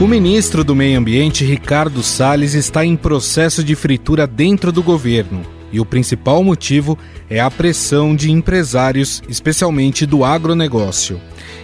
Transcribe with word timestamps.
O 0.00 0.06
ministro 0.06 0.64
do 0.64 0.74
Meio 0.74 0.98
Ambiente, 0.98 1.44
Ricardo 1.44 2.02
Salles, 2.02 2.54
está 2.54 2.82
em 2.82 2.96
processo 2.96 3.62
de 3.62 3.74
fritura 3.74 4.26
dentro 4.26 4.72
do 4.72 4.82
governo. 4.82 5.42
E 5.70 5.78
o 5.78 5.84
principal 5.84 6.42
motivo 6.42 6.98
é 7.28 7.38
a 7.38 7.50
pressão 7.50 8.16
de 8.16 8.30
empresários, 8.30 9.22
especialmente 9.28 10.06
do 10.06 10.24
agronegócio. 10.24 11.20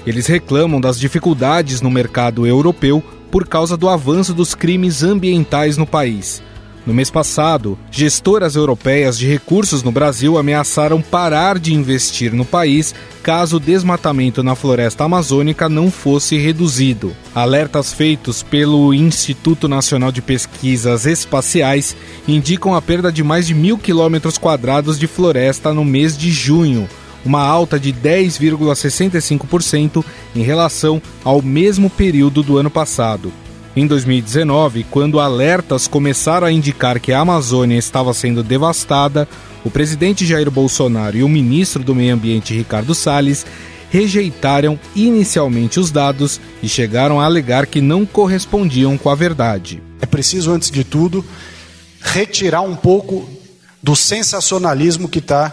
Eles 0.07 0.27
reclamam 0.27 0.79
das 0.79 1.01
dificuldades 1.01 1.81
no 1.81 1.91
mercado 1.91 2.47
europeu 2.47 3.03
por 3.31 3.49
causa 3.49 3.75
do 3.75 3.89
avanço 3.89 4.35
dos 4.35 4.55
crimes 4.55 5.03
ambientais 5.03 5.79
no 5.79 5.87
país. 5.87 6.43
No 6.87 6.95
mês 6.95 7.11
passado, 7.11 7.77
gestoras 7.91 8.55
europeias 8.55 9.19
de 9.19 9.27
recursos 9.27 9.83
no 9.83 9.91
Brasil 9.91 10.39
ameaçaram 10.39 11.03
parar 11.03 11.59
de 11.59 11.75
investir 11.75 12.33
no 12.33 12.45
país 12.45 12.95
caso 13.25 13.57
o 13.57 13.61
desmatamento 13.61 14.41
na 14.41 14.55
floresta 14.55 15.03
amazônica 15.03 15.69
não 15.69 15.91
fosse 15.91 16.37
reduzido. 16.37 17.13
Alertas 17.35 17.93
feitos 17.93 18.45
pelo 18.45 18.95
Instituto 18.95 19.67
Nacional 19.67 20.13
de 20.13 20.23
Pesquisas 20.23 21.07
Espaciais 21.07 21.97
indicam 22.29 22.73
a 22.73 22.81
perda 22.81 23.11
de 23.11 23.25
mais 23.25 23.49
de 23.49 23.55
mil 23.55 23.77
quilômetros 23.77 24.39
quadrados 24.39 24.97
de 24.97 25.09
floresta 25.09 25.75
no 25.75 25.85
mês 25.85 26.17
de 26.17 26.31
junho, 26.31 26.89
uma 27.25 27.43
alta 27.43 27.81
de 27.81 27.93
10,65% 27.93 30.05
em 30.37 30.43
relação 30.43 31.03
ao 31.25 31.43
mesmo 31.43 31.91
período 31.91 32.45
do 32.45 32.59
ano 32.59 32.71
passado. 32.71 33.33
Em 33.77 33.87
2019, 33.87 34.87
quando 34.91 35.21
alertas 35.21 35.87
começaram 35.87 36.47
a 36.47 36.51
indicar 36.51 36.99
que 36.99 37.13
a 37.13 37.21
Amazônia 37.21 37.77
estava 37.77 38.15
sendo 38.15 38.43
devastada, 38.43 39.29
o 39.63 39.71
presidente 39.71 40.25
Jair 40.25 40.51
Bolsonaro 40.51 41.15
e 41.15 41.23
o 41.23 41.29
ministro 41.29 41.85
do 41.85 41.95
Meio 41.95 42.15
Ambiente 42.15 42.55
Ricardo 42.55 42.95
Salles 42.95 43.45
rejeitaram 43.91 44.81
inicialmente 44.95 45.79
os 45.79 45.91
dados 45.91 46.41
e 46.63 46.69
chegaram 46.71 47.21
a 47.21 47.27
alegar 47.27 47.67
que 47.67 47.83
não 47.83 48.07
correspondiam 48.07 48.97
com 48.97 49.11
a 49.11 49.15
verdade. 49.15 49.83
É 50.01 50.07
preciso, 50.07 50.53
antes 50.53 50.71
de 50.71 50.83
tudo, 50.83 51.23
retirar 52.01 52.63
um 52.63 52.75
pouco 52.75 53.29
do 53.83 53.95
sensacionalismo 53.95 55.07
que 55.07 55.19
está 55.19 55.53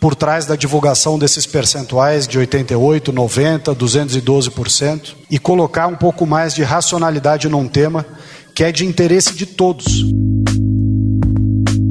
por 0.00 0.14
trás 0.14 0.46
da 0.46 0.54
divulgação 0.54 1.18
desses 1.18 1.46
percentuais 1.46 2.26
de 2.26 2.38
88, 2.38 3.12
90, 3.12 3.74
212% 3.74 5.14
e 5.30 5.38
colocar 5.38 5.86
um 5.86 5.96
pouco 5.96 6.24
mais 6.26 6.54
de 6.54 6.62
racionalidade 6.62 7.48
num 7.48 7.66
tema 7.66 8.06
que 8.54 8.62
é 8.64 8.72
de 8.72 8.84
interesse 8.84 9.34
de 9.34 9.46
todos. 9.46 10.04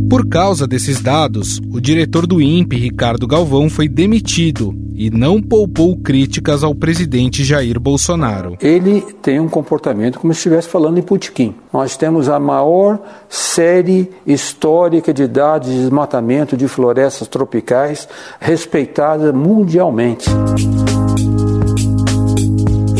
Por 0.10 0.28
causa 0.28 0.66
desses 0.66 1.02
dados, 1.02 1.60
o 1.70 1.82
diretor 1.82 2.26
do 2.26 2.42
INPE, 2.42 2.78
Ricardo 2.78 3.28
Galvão, 3.28 3.70
foi 3.70 3.90
demitido 3.90 4.74
e 4.98 5.12
não 5.12 5.40
poupou 5.40 5.96
críticas 5.96 6.64
ao 6.64 6.74
presidente 6.74 7.44
Jair 7.44 7.80
Bolsonaro. 7.80 8.58
Ele 8.60 9.02
tem 9.22 9.40
um 9.40 9.48
comportamento 9.48 10.20
como 10.20 10.34
se 10.34 10.40
estivesse 10.40 10.68
falando 10.68 10.98
em 10.98 11.04
putiquim. 11.04 11.54
Nós 11.72 11.96
temos 11.96 12.28
a 12.28 12.40
maior 12.40 13.00
série 13.30 14.10
histórica 14.26 15.14
de 15.14 15.28
dados 15.28 15.70
de 15.70 15.78
desmatamento 15.78 16.58
de 16.58 16.68
florestas 16.68 17.28
tropicais 17.28 18.10
respeitada 18.40 19.32
mundialmente. 19.32 20.28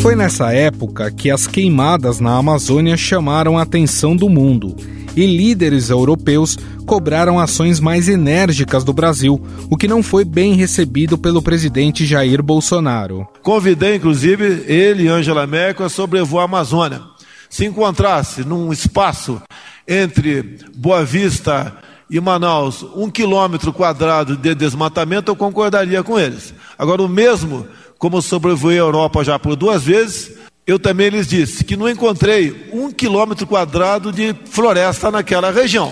Foi 0.00 0.14
nessa 0.14 0.52
época 0.52 1.10
que 1.10 1.28
as 1.28 1.48
queimadas 1.48 2.20
na 2.20 2.38
Amazônia 2.38 2.96
chamaram 2.96 3.58
a 3.58 3.62
atenção 3.62 4.14
do 4.14 4.28
mundo 4.28 4.76
e 5.18 5.26
líderes 5.26 5.90
europeus 5.90 6.56
cobraram 6.86 7.40
ações 7.40 7.80
mais 7.80 8.08
enérgicas 8.08 8.84
do 8.84 8.92
Brasil, 8.92 9.44
o 9.68 9.76
que 9.76 9.88
não 9.88 10.00
foi 10.00 10.24
bem 10.24 10.54
recebido 10.54 11.18
pelo 11.18 11.42
presidente 11.42 12.06
Jair 12.06 12.40
Bolsonaro. 12.40 13.26
Convidei, 13.42 13.96
inclusive, 13.96 14.64
ele 14.68 15.04
e 15.04 15.08
Angela 15.08 15.44
Merkel 15.44 15.84
a 15.84 15.88
sobrevoar 15.88 16.42
a 16.42 16.44
Amazônia. 16.44 17.02
Se 17.50 17.64
encontrasse 17.64 18.44
num 18.44 18.72
espaço 18.72 19.42
entre 19.88 20.60
Boa 20.76 21.04
Vista 21.04 21.76
e 22.08 22.20
Manaus 22.20 22.86
um 22.94 23.10
quilômetro 23.10 23.72
quadrado 23.72 24.36
de 24.36 24.54
desmatamento, 24.54 25.32
eu 25.32 25.36
concordaria 25.36 26.00
com 26.04 26.16
eles. 26.16 26.54
Agora, 26.78 27.02
o 27.02 27.08
mesmo, 27.08 27.66
como 27.98 28.22
sobrevoei 28.22 28.76
a 28.76 28.82
Europa 28.82 29.24
já 29.24 29.36
por 29.36 29.56
duas 29.56 29.82
vezes, 29.82 30.37
eu 30.68 30.78
também 30.78 31.08
lhes 31.08 31.26
disse 31.26 31.64
que 31.64 31.78
não 31.78 31.88
encontrei 31.88 32.68
um 32.70 32.92
quilômetro 32.92 33.46
quadrado 33.46 34.12
de 34.12 34.36
floresta 34.50 35.10
naquela 35.10 35.50
região. 35.50 35.90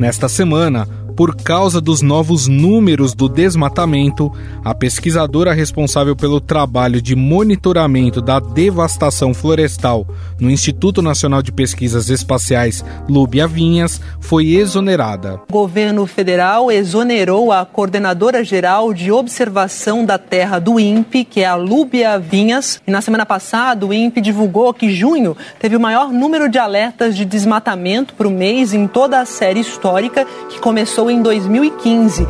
Nesta 0.00 0.28
semana, 0.28 0.88
por 1.16 1.36
causa 1.36 1.80
dos 1.80 2.02
novos 2.02 2.48
números 2.48 3.14
do 3.14 3.28
desmatamento, 3.28 4.32
a 4.64 4.74
pesquisadora 4.74 5.52
responsável 5.52 6.16
pelo 6.16 6.40
trabalho 6.40 7.00
de 7.00 7.14
monitoramento 7.14 8.20
da 8.20 8.40
devastação 8.40 9.32
florestal 9.32 10.06
no 10.38 10.50
Instituto 10.50 11.00
Nacional 11.00 11.42
de 11.42 11.52
Pesquisas 11.52 12.10
Espaciais, 12.10 12.84
Lúbia 13.08 13.46
Vinhas, 13.46 14.00
foi 14.18 14.54
exonerada. 14.54 15.40
O 15.48 15.52
governo 15.52 16.06
federal 16.06 16.70
exonerou 16.70 17.52
a 17.52 17.64
coordenadora 17.64 18.42
geral 18.42 18.92
de 18.92 19.12
observação 19.12 20.04
da 20.04 20.18
terra 20.18 20.58
do 20.58 20.80
INPE, 20.80 21.24
que 21.24 21.40
é 21.40 21.46
a 21.46 21.54
Lúbia 21.54 22.18
Vinhas. 22.18 22.80
E 22.86 22.90
na 22.90 23.00
semana 23.00 23.24
passada, 23.24 23.86
o 23.86 23.92
INPE 23.92 24.20
divulgou 24.20 24.74
que 24.74 24.90
junho 24.90 25.36
teve 25.60 25.76
o 25.76 25.80
maior 25.80 26.12
número 26.12 26.48
de 26.48 26.58
alertas 26.58 27.16
de 27.16 27.24
desmatamento 27.24 28.14
para 28.14 28.26
o 28.26 28.30
mês 28.30 28.74
em 28.74 28.86
toda 28.86 29.20
a 29.20 29.24
série 29.24 29.60
histórica 29.60 30.26
que 30.48 30.58
começou 30.58 31.03
começou 31.04 31.10
em 31.10 31.22
2015. 31.22 32.26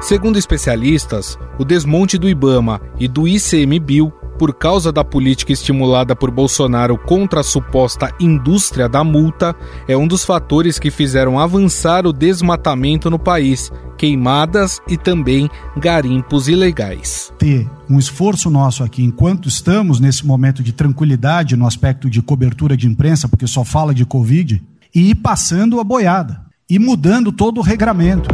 Segundo 0.00 0.38
especialistas, 0.38 1.38
o 1.58 1.64
desmonte 1.64 2.18
do 2.18 2.28
Ibama 2.28 2.80
e 2.98 3.06
do 3.06 3.28
ICMBio 3.28 4.12
por 4.38 4.54
causa 4.54 4.90
da 4.90 5.04
política 5.04 5.52
estimulada 5.52 6.16
por 6.16 6.30
Bolsonaro 6.30 6.98
contra 6.98 7.40
a 7.40 7.44
suposta 7.44 8.12
indústria 8.18 8.88
da 8.88 9.04
multa, 9.04 9.54
é 9.86 9.96
um 9.96 10.08
dos 10.08 10.24
fatores 10.24 10.78
que 10.78 10.90
fizeram 10.90 11.38
avançar 11.38 12.06
o 12.06 12.12
desmatamento 12.12 13.08
no 13.08 13.18
país, 13.18 13.70
queimadas 13.96 14.80
e 14.88 14.96
também 14.96 15.48
garimpos 15.76 16.48
ilegais. 16.48 17.32
Ter 17.38 17.68
um 17.88 17.98
esforço 17.98 18.50
nosso 18.50 18.82
aqui, 18.82 19.04
enquanto 19.04 19.48
estamos 19.48 20.00
nesse 20.00 20.26
momento 20.26 20.62
de 20.62 20.72
tranquilidade 20.72 21.56
no 21.56 21.66
aspecto 21.66 22.10
de 22.10 22.20
cobertura 22.20 22.76
de 22.76 22.88
imprensa, 22.88 23.28
porque 23.28 23.46
só 23.46 23.64
fala 23.64 23.94
de 23.94 24.04
Covid, 24.04 24.60
e 24.94 25.10
ir 25.10 25.16
passando 25.16 25.80
a 25.80 25.84
boiada 25.84 26.40
e 26.68 26.78
mudando 26.78 27.32
todo 27.32 27.58
o 27.58 27.62
regramento. 27.62 28.28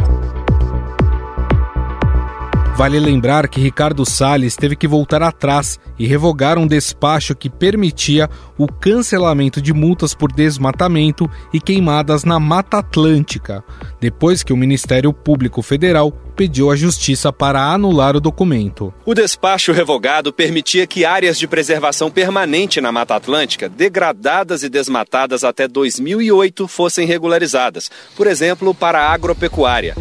Vale 2.79 2.97
lembrar 2.97 3.49
que 3.49 3.59
Ricardo 3.59 4.05
Salles 4.05 4.55
teve 4.55 4.73
que 4.73 4.87
voltar 4.87 5.21
atrás 5.21 5.77
e 5.99 6.07
revogar 6.07 6.57
um 6.57 6.65
despacho 6.65 7.35
que 7.35 7.49
permitia 7.49 8.29
o 8.57 8.67
cancelamento 8.67 9.61
de 9.61 9.73
multas 9.73 10.13
por 10.13 10.31
desmatamento 10.31 11.29
e 11.53 11.59
queimadas 11.59 12.23
na 12.23 12.39
Mata 12.39 12.77
Atlântica, 12.77 13.61
depois 13.99 14.43
que 14.43 14.53
o 14.53 14.57
Ministério 14.57 15.11
Público 15.11 15.61
Federal 15.61 16.13
pediu 16.39 16.71
à 16.71 16.75
Justiça 16.77 17.33
para 17.33 17.61
anular 17.61 18.15
o 18.15 18.21
documento. 18.21 18.93
O 19.05 19.13
despacho 19.13 19.73
revogado 19.73 20.31
permitia 20.31 20.87
que 20.87 21.03
áreas 21.03 21.37
de 21.37 21.45
preservação 21.45 22.09
permanente 22.09 22.79
na 22.79 22.93
Mata 22.93 23.13
Atlântica, 23.13 23.67
degradadas 23.67 24.63
e 24.63 24.69
desmatadas 24.69 25.43
até 25.43 25.67
2008, 25.67 26.65
fossem 26.65 27.05
regularizadas, 27.05 27.91
por 28.15 28.25
exemplo, 28.25 28.73
para 28.73 29.01
a 29.01 29.11
agropecuária. 29.11 29.95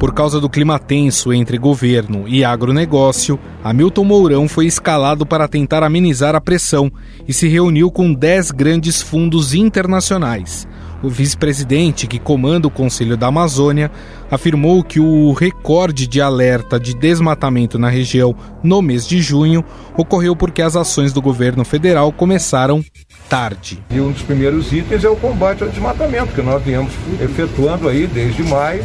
Por 0.00 0.12
causa 0.12 0.40
do 0.40 0.50
clima 0.50 0.80
tenso 0.80 1.32
entre 1.32 1.56
governo 1.56 2.24
e 2.26 2.44
agronegócio, 2.44 3.38
Hamilton 3.62 4.02
Mourão 4.02 4.48
foi 4.48 4.66
escalado 4.66 5.24
para 5.24 5.46
tentar 5.46 5.84
amenizar 5.84 6.34
a 6.34 6.40
pressão 6.40 6.90
e 7.28 7.32
se 7.32 7.46
reuniu 7.46 7.88
com 7.88 8.12
dez 8.12 8.50
grandes 8.50 9.00
fundos 9.00 9.54
internacionais. 9.54 10.66
O 11.02 11.08
vice-presidente, 11.08 12.06
que 12.06 12.18
comanda 12.18 12.68
o 12.68 12.70
Conselho 12.70 13.16
da 13.16 13.26
Amazônia, 13.26 13.90
afirmou 14.30 14.82
que 14.84 15.00
o 15.00 15.32
recorde 15.32 16.06
de 16.06 16.20
alerta 16.20 16.78
de 16.78 16.94
desmatamento 16.94 17.78
na 17.78 17.88
região 17.88 18.34
no 18.62 18.80
mês 18.80 19.06
de 19.06 19.20
junho 19.20 19.64
ocorreu 19.96 20.36
porque 20.36 20.62
as 20.62 20.76
ações 20.76 21.12
do 21.12 21.20
governo 21.20 21.64
federal 21.64 22.12
começaram 22.12 22.84
tarde. 23.28 23.82
E 23.90 24.00
um 24.00 24.12
dos 24.12 24.22
primeiros 24.22 24.72
itens 24.72 25.04
é 25.04 25.08
o 25.08 25.16
combate 25.16 25.62
ao 25.62 25.68
desmatamento, 25.68 26.32
que 26.34 26.42
nós 26.42 26.62
viemos 26.62 26.92
efetuando 27.20 27.88
aí 27.88 28.06
desde 28.06 28.42
maio 28.44 28.84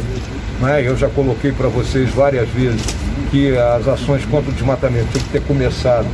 né? 0.60 0.82
Eu 0.84 0.96
já 0.96 1.08
coloquei 1.08 1.52
para 1.52 1.68
vocês 1.68 2.10
várias 2.10 2.48
vezes 2.50 2.82
que 3.30 3.56
as 3.56 3.86
ações 3.86 4.24
contra 4.24 4.50
o 4.50 4.54
desmatamento 4.54 5.06
tinham 5.12 5.24
que 5.24 5.30
ter 5.30 5.42
começado 5.42 6.06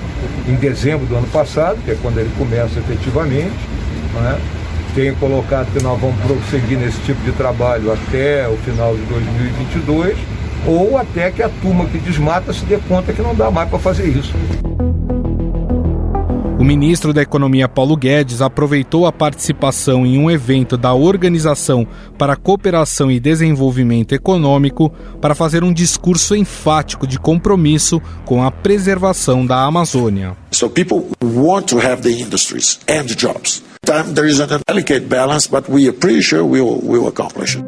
em 0.48 0.54
dezembro 0.56 1.06
do 1.06 1.16
ano 1.16 1.26
passado, 1.28 1.78
que 1.84 1.92
é 1.92 1.96
quando 2.00 2.18
ele 2.18 2.30
começa 2.36 2.78
efetivamente. 2.78 3.54
Né? 4.14 4.38
Tenho 4.94 5.16
colocado 5.16 5.72
que 5.72 5.82
nós 5.82 6.00
vamos 6.00 6.16
prosseguir 6.20 6.78
nesse 6.78 7.00
tipo 7.00 7.20
de 7.24 7.32
trabalho 7.32 7.92
até 7.92 8.48
o 8.48 8.56
final 8.58 8.94
de 8.94 9.02
2022, 9.02 10.16
ou 10.66 10.96
até 10.96 11.32
que 11.32 11.42
a 11.42 11.48
turma 11.48 11.84
que 11.86 11.98
desmata 11.98 12.52
se 12.52 12.64
dê 12.64 12.78
conta 12.88 13.12
que 13.12 13.20
não 13.20 13.34
dá 13.34 13.50
mais 13.50 13.68
para 13.68 13.78
fazer 13.78 14.06
isso. 14.06 14.32
O 16.64 16.66
ministro 16.66 17.12
da 17.12 17.20
Economia 17.20 17.68
Paulo 17.68 17.96
Guedes 17.96 18.40
aproveitou 18.40 19.04
a 19.04 19.12
participação 19.12 20.06
em 20.06 20.16
um 20.16 20.30
evento 20.30 20.76
da 20.76 20.94
Organização 20.94 21.86
para 22.16 22.34
a 22.34 22.36
Cooperação 22.36 23.10
e 23.10 23.18
Desenvolvimento 23.18 24.14
Econômico 24.14 24.90
para 25.20 25.34
fazer 25.34 25.64
um 25.64 25.72
discurso 25.72 26.36
enfático 26.36 27.06
de 27.06 27.18
compromisso 27.18 28.00
com 28.24 28.44
a 28.44 28.50
preservação 28.52 29.44
da 29.44 29.64
Amazônia. 29.64 30.36
So 30.52 30.70
people 30.70 31.04
want 31.20 31.66
to 31.66 31.78
have 31.78 32.02
the 32.02 32.12
industries 32.12 32.78
and 32.88 33.06
jobs. 33.16 33.63
There 33.84 34.26
is 34.26 34.40
a 34.40 34.46
delicate 34.66 35.08
balance, 35.08 35.46
but 35.46 35.68
we 35.68 35.88
are 35.88 35.92
pretty 35.92 36.22
sure 36.22 36.42
we 36.42 36.60
will, 36.60 36.80
we 36.80 36.98
will 36.98 37.08
accomplish 37.08 37.56
it. 37.56 37.64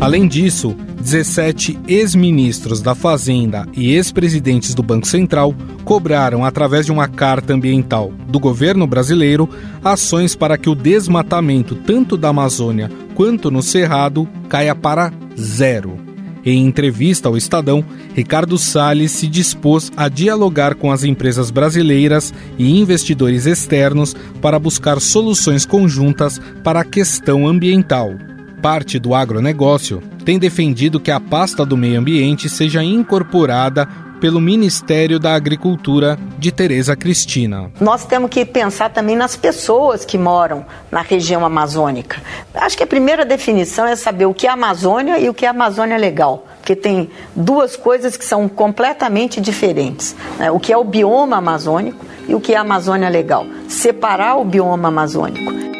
Além 0.00 0.28
disso, 0.28 0.76
17 1.00 1.78
ex-ministros 1.88 2.82
da 2.82 2.94
Fazenda 2.94 3.66
e 3.72 3.94
ex-presidentes 3.94 4.74
do 4.74 4.82
Banco 4.82 5.06
Central 5.06 5.54
cobraram, 5.84 6.44
através 6.44 6.84
de 6.84 6.92
uma 6.92 7.08
carta 7.08 7.54
ambiental 7.54 8.12
do 8.28 8.38
governo 8.38 8.86
brasileiro, 8.86 9.48
ações 9.82 10.34
para 10.34 10.58
que 10.58 10.68
o 10.68 10.74
desmatamento 10.74 11.74
tanto 11.74 12.16
da 12.16 12.28
Amazônia 12.28 12.90
quanto 13.14 13.50
no 13.50 13.62
Cerrado 13.62 14.28
caia 14.48 14.74
para 14.74 15.12
zero. 15.38 16.03
Em 16.44 16.66
entrevista 16.66 17.28
ao 17.28 17.36
Estadão, 17.36 17.82
Ricardo 18.14 18.58
Salles 18.58 19.12
se 19.12 19.26
dispôs 19.26 19.90
a 19.96 20.08
dialogar 20.08 20.74
com 20.74 20.92
as 20.92 21.02
empresas 21.02 21.50
brasileiras 21.50 22.34
e 22.58 22.78
investidores 22.78 23.46
externos 23.46 24.14
para 24.42 24.58
buscar 24.58 25.00
soluções 25.00 25.64
conjuntas 25.64 26.38
para 26.62 26.80
a 26.80 26.84
questão 26.84 27.46
ambiental. 27.48 28.14
Parte 28.60 28.98
do 28.98 29.14
agronegócio 29.14 30.02
tem 30.24 30.38
defendido 30.38 31.00
que 31.00 31.10
a 31.10 31.20
pasta 31.20 31.64
do 31.64 31.76
meio 31.76 31.98
ambiente 31.98 32.48
seja 32.48 32.82
incorporada 32.82 33.88
pelo 34.24 34.40
Ministério 34.40 35.18
da 35.18 35.34
Agricultura 35.34 36.18
de 36.38 36.50
Tereza 36.50 36.96
Cristina. 36.96 37.70
Nós 37.78 38.06
temos 38.06 38.30
que 38.30 38.42
pensar 38.42 38.88
também 38.88 39.14
nas 39.14 39.36
pessoas 39.36 40.02
que 40.02 40.16
moram 40.16 40.64
na 40.90 41.02
região 41.02 41.44
amazônica. 41.44 42.22
Acho 42.54 42.74
que 42.74 42.82
a 42.82 42.86
primeira 42.86 43.26
definição 43.26 43.86
é 43.86 43.94
saber 43.94 44.24
o 44.24 44.32
que 44.32 44.46
é 44.46 44.50
Amazônia 44.50 45.18
e 45.18 45.28
o 45.28 45.34
que 45.34 45.44
é 45.44 45.48
Amazônia 45.50 45.98
legal, 45.98 46.46
porque 46.56 46.74
tem 46.74 47.10
duas 47.36 47.76
coisas 47.76 48.16
que 48.16 48.24
são 48.24 48.48
completamente 48.48 49.42
diferentes: 49.42 50.16
né? 50.38 50.50
o 50.50 50.58
que 50.58 50.72
é 50.72 50.76
o 50.78 50.84
bioma 50.84 51.36
amazônico 51.36 52.02
e 52.26 52.34
o 52.34 52.40
que 52.40 52.54
é 52.54 52.56
a 52.56 52.62
Amazônia 52.62 53.10
legal. 53.10 53.46
Separar 53.68 54.36
o 54.36 54.44
bioma 54.46 54.88
amazônico. 54.88 55.73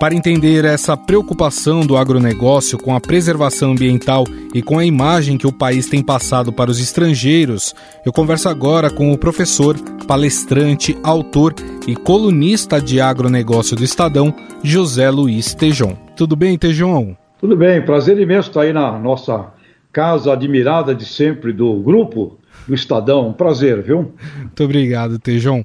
Para 0.00 0.14
entender 0.14 0.64
essa 0.64 0.96
preocupação 0.96 1.84
do 1.84 1.96
agronegócio 1.96 2.78
com 2.78 2.94
a 2.94 3.00
preservação 3.00 3.72
ambiental 3.72 4.24
e 4.54 4.62
com 4.62 4.78
a 4.78 4.84
imagem 4.84 5.36
que 5.36 5.46
o 5.46 5.52
país 5.52 5.88
tem 5.88 6.04
passado 6.04 6.52
para 6.52 6.70
os 6.70 6.78
estrangeiros, 6.78 7.74
eu 8.06 8.12
converso 8.12 8.48
agora 8.48 8.90
com 8.90 9.12
o 9.12 9.18
professor, 9.18 9.76
palestrante, 10.06 10.96
autor 11.02 11.52
e 11.88 11.96
colunista 11.96 12.80
de 12.80 13.00
agronegócio 13.00 13.74
do 13.74 13.82
Estadão, 13.82 14.32
José 14.62 15.10
Luiz 15.10 15.52
Tejon. 15.52 15.96
Tudo 16.16 16.36
bem, 16.36 16.56
Tejon? 16.56 17.16
Tudo 17.40 17.56
bem, 17.56 17.84
prazer 17.84 18.20
imenso 18.20 18.50
estar 18.50 18.62
aí 18.62 18.72
na 18.72 18.96
nossa 18.96 19.52
casa 19.92 20.32
admirada 20.32 20.94
de 20.94 21.04
sempre 21.04 21.52
do 21.52 21.74
grupo 21.80 22.38
do 22.68 22.74
Estadão. 22.74 23.28
Um 23.28 23.32
prazer, 23.32 23.82
viu? 23.82 24.12
Muito 24.36 24.62
obrigado, 24.62 25.18
Tejon. 25.18 25.64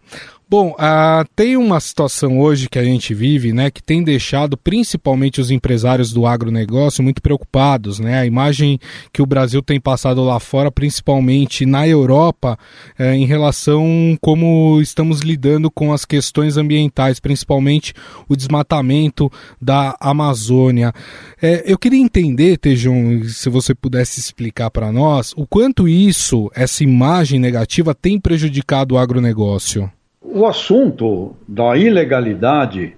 Bom, 0.55 0.69
uh, 0.73 1.27
tem 1.35 1.57
uma 1.57 1.79
situação 1.79 2.39
hoje 2.39 2.69
que 2.69 2.77
a 2.77 2.83
gente 2.83 3.11
vive, 3.11 3.51
né, 3.51 3.71
que 3.71 3.81
tem 3.81 4.03
deixado 4.03 4.55
principalmente 4.55 5.41
os 5.41 5.49
empresários 5.49 6.13
do 6.13 6.27
agronegócio 6.27 7.03
muito 7.03 7.23
preocupados, 7.23 7.97
né? 7.97 8.19
A 8.19 8.25
imagem 8.27 8.79
que 9.11 9.19
o 9.19 9.25
Brasil 9.25 9.63
tem 9.63 9.81
passado 9.81 10.23
lá 10.23 10.39
fora, 10.39 10.71
principalmente 10.71 11.65
na 11.65 11.87
Europa, 11.87 12.55
eh, 12.99 13.15
em 13.15 13.25
relação 13.25 14.15
como 14.21 14.79
estamos 14.79 15.21
lidando 15.21 15.71
com 15.71 15.91
as 15.91 16.05
questões 16.05 16.55
ambientais, 16.55 17.19
principalmente 17.19 17.91
o 18.29 18.35
desmatamento 18.35 19.31
da 19.59 19.97
Amazônia. 19.99 20.93
Eh, 21.41 21.63
eu 21.65 21.79
queria 21.79 21.99
entender, 21.99 22.59
Tejon, 22.59 23.23
se 23.23 23.49
você 23.49 23.73
pudesse 23.73 24.19
explicar 24.19 24.69
para 24.69 24.91
nós, 24.91 25.33
o 25.35 25.47
quanto 25.47 25.87
isso, 25.87 26.51
essa 26.53 26.83
imagem 26.83 27.39
negativa, 27.39 27.95
tem 27.95 28.19
prejudicado 28.19 28.93
o 28.93 28.99
agronegócio 28.99 29.89
o 30.23 30.45
assunto 30.45 31.35
da 31.47 31.75
ilegalidade 31.75 32.95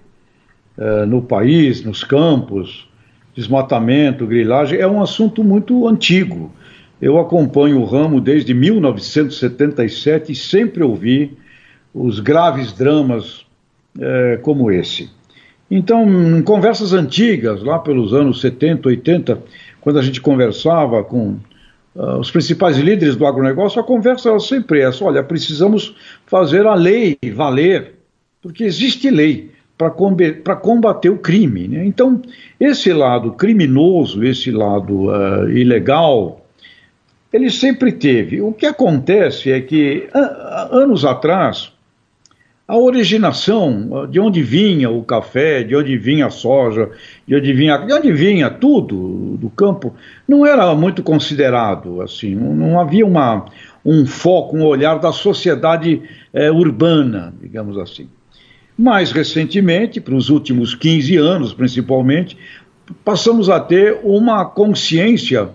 eh, 0.77 1.05
no 1.05 1.21
país, 1.21 1.83
nos 1.83 2.03
campos, 2.03 2.87
desmatamento, 3.33 4.27
grilagem, 4.27 4.79
é 4.79 4.87
um 4.87 5.01
assunto 5.01 5.43
muito 5.43 5.87
antigo. 5.87 6.53
Eu 7.01 7.19
acompanho 7.19 7.81
o 7.81 7.85
ramo 7.85 8.21
desde 8.21 8.53
1977 8.53 10.31
e 10.31 10.35
sempre 10.35 10.83
ouvi 10.83 11.35
os 11.93 12.19
graves 12.19 12.71
dramas 12.71 13.45
eh, 13.99 14.39
como 14.41 14.71
esse. 14.71 15.09
Então, 15.69 16.07
em 16.37 16.43
conversas 16.43 16.93
antigas, 16.93 17.63
lá 17.63 17.79
pelos 17.79 18.13
anos 18.13 18.39
70, 18.39 18.87
80, 18.87 19.39
quando 19.81 19.97
a 19.97 20.01
gente 20.01 20.21
conversava 20.21 21.03
com 21.03 21.37
uh, 21.95 22.17
os 22.19 22.29
principais 22.31 22.77
líderes 22.77 23.15
do 23.15 23.25
agronegócio, 23.25 23.79
a 23.79 23.83
conversa 23.83 24.29
era 24.29 24.39
sempre 24.39 24.81
essa: 24.81 25.03
olha, 25.03 25.23
precisamos 25.23 25.95
fazer 26.25 26.65
a 26.65 26.75
lei 26.75 27.17
valer, 27.33 27.95
porque 28.41 28.63
existe 28.63 29.09
lei 29.09 29.51
para 29.77 30.55
combater 30.55 31.09
o 31.09 31.17
crime. 31.17 31.67
Né? 31.67 31.85
Então, 31.85 32.21
esse 32.59 32.93
lado 32.93 33.31
criminoso, 33.33 34.23
esse 34.23 34.49
lado 34.51 35.09
uh, 35.09 35.49
ilegal, 35.49 36.45
ele 37.31 37.49
sempre 37.49 37.91
teve. 37.91 38.41
O 38.41 38.53
que 38.53 38.65
acontece 38.65 39.51
é 39.51 39.59
que, 39.59 40.07
anos 40.71 41.03
atrás, 41.03 41.74
a 42.67 42.75
originação, 42.77 44.07
de 44.09 44.19
onde 44.19 44.41
vinha 44.41 44.89
o 44.89 45.03
café, 45.03 45.63
de 45.63 45.75
onde 45.75 45.95
vinha 45.97 46.25
a 46.25 46.29
soja, 46.31 46.89
de 47.27 47.35
onde 47.35 47.53
vinha, 47.53 47.77
de 47.77 47.93
onde 47.93 48.11
vinha 48.11 48.49
tudo 48.49 49.37
do 49.37 49.51
campo, 49.51 49.93
não 50.27 50.43
era 50.43 50.73
muito 50.73 51.03
considerado, 51.03 52.01
assim, 52.01 52.33
não, 52.33 52.79
havia 52.79 53.05
uma, 53.05 53.45
um 53.85 54.07
foco, 54.07 54.57
um 54.57 54.65
olhar 54.65 54.97
da 54.99 55.11
sociedade 55.11 56.01
é, 56.33 56.51
urbana, 56.51 57.31
digamos 57.39 57.77
assim. 57.77 58.09
Mais 58.75 59.11
recentemente, 59.11 60.01
para 60.01 60.15
os 60.15 60.29
últimos 60.29 60.73
15 60.73 61.17
anos 61.17 61.53
principalmente, 61.53 62.35
passamos 63.03 63.47
a 63.47 63.59
ter 63.59 63.99
uma 64.03 64.43
consciência 64.43 65.49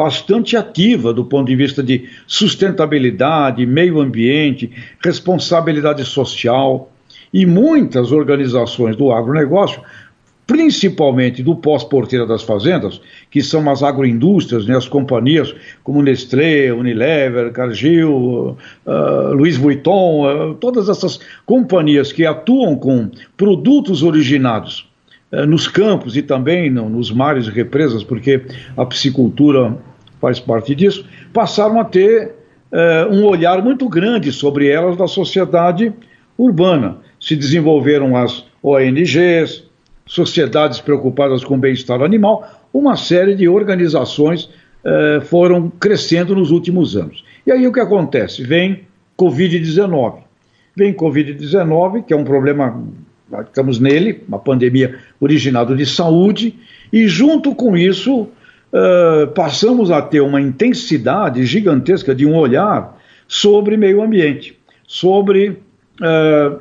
bastante 0.00 0.56
ativa 0.56 1.12
do 1.12 1.26
ponto 1.26 1.48
de 1.48 1.54
vista 1.54 1.82
de 1.82 2.08
sustentabilidade, 2.26 3.66
meio 3.66 4.00
ambiente, 4.00 4.72
responsabilidade 5.04 6.02
social. 6.06 6.90
E 7.30 7.44
muitas 7.44 8.10
organizações 8.10 8.96
do 8.96 9.12
agronegócio, 9.12 9.82
principalmente 10.46 11.42
do 11.42 11.54
pós-porteira 11.54 12.26
das 12.26 12.42
fazendas, 12.42 12.98
que 13.30 13.42
são 13.42 13.68
as 13.70 13.82
agroindústrias, 13.82 14.64
né, 14.64 14.74
as 14.74 14.88
companhias 14.88 15.54
como 15.84 16.02
Nestlé, 16.02 16.72
Unilever, 16.72 17.52
Cargill, 17.52 18.56
uh, 18.86 19.34
Louis 19.34 19.58
Vuitton, 19.58 20.24
uh, 20.24 20.54
todas 20.54 20.88
essas 20.88 21.20
companhias 21.44 22.10
que 22.10 22.24
atuam 22.24 22.74
com 22.74 23.10
produtos 23.36 24.02
originados 24.02 24.88
nos 25.46 25.68
campos 25.68 26.16
e 26.16 26.22
também 26.22 26.68
no, 26.68 26.88
nos 26.88 27.12
mares 27.12 27.46
e 27.46 27.50
represas, 27.50 28.02
porque 28.02 28.42
a 28.76 28.84
piscicultura 28.84 29.78
faz 30.20 30.38
parte 30.38 30.74
disso, 30.74 31.04
passaram 31.32 31.80
a 31.80 31.84
ter 31.84 32.34
eh, 32.72 33.08
um 33.10 33.24
olhar 33.24 33.62
muito 33.62 33.88
grande 33.88 34.30
sobre 34.30 34.68
elas 34.68 34.96
da 34.96 35.08
sociedade 35.08 35.92
urbana. 36.36 36.98
Se 37.18 37.34
desenvolveram 37.34 38.16
as 38.16 38.44
ONGs, 38.62 39.64
sociedades 40.06 40.80
preocupadas 40.80 41.44
com 41.44 41.54
o 41.54 41.58
bem-estar 41.58 42.02
animal, 42.02 42.48
uma 42.72 42.96
série 42.96 43.34
de 43.34 43.48
organizações 43.48 44.48
eh, 44.84 45.20
foram 45.24 45.70
crescendo 45.70 46.34
nos 46.34 46.50
últimos 46.50 46.96
anos. 46.96 47.24
E 47.46 47.52
aí 47.52 47.66
o 47.66 47.72
que 47.72 47.80
acontece? 47.80 48.42
Vem 48.42 48.82
Covid-19. 49.18 50.18
Vem 50.76 50.94
Covid-19, 50.94 52.04
que 52.04 52.12
é 52.12 52.16
um 52.16 52.24
problema, 52.24 52.82
estamos 53.42 53.78
nele, 53.78 54.22
uma 54.26 54.38
pandemia 54.38 54.96
originada 55.20 55.74
de 55.74 55.84
saúde, 55.84 56.54
e 56.92 57.06
junto 57.06 57.54
com 57.54 57.76
isso 57.76 58.28
uh, 58.72 59.26
passamos 59.28 59.90
a 59.90 60.00
ter 60.02 60.20
uma 60.20 60.40
intensidade 60.40 61.44
gigantesca 61.44 62.14
de 62.14 62.26
um 62.26 62.36
olhar 62.36 62.98
sobre 63.28 63.76
meio 63.76 64.02
ambiente, 64.02 64.58
sobre 64.86 65.60
uh, 66.00 66.60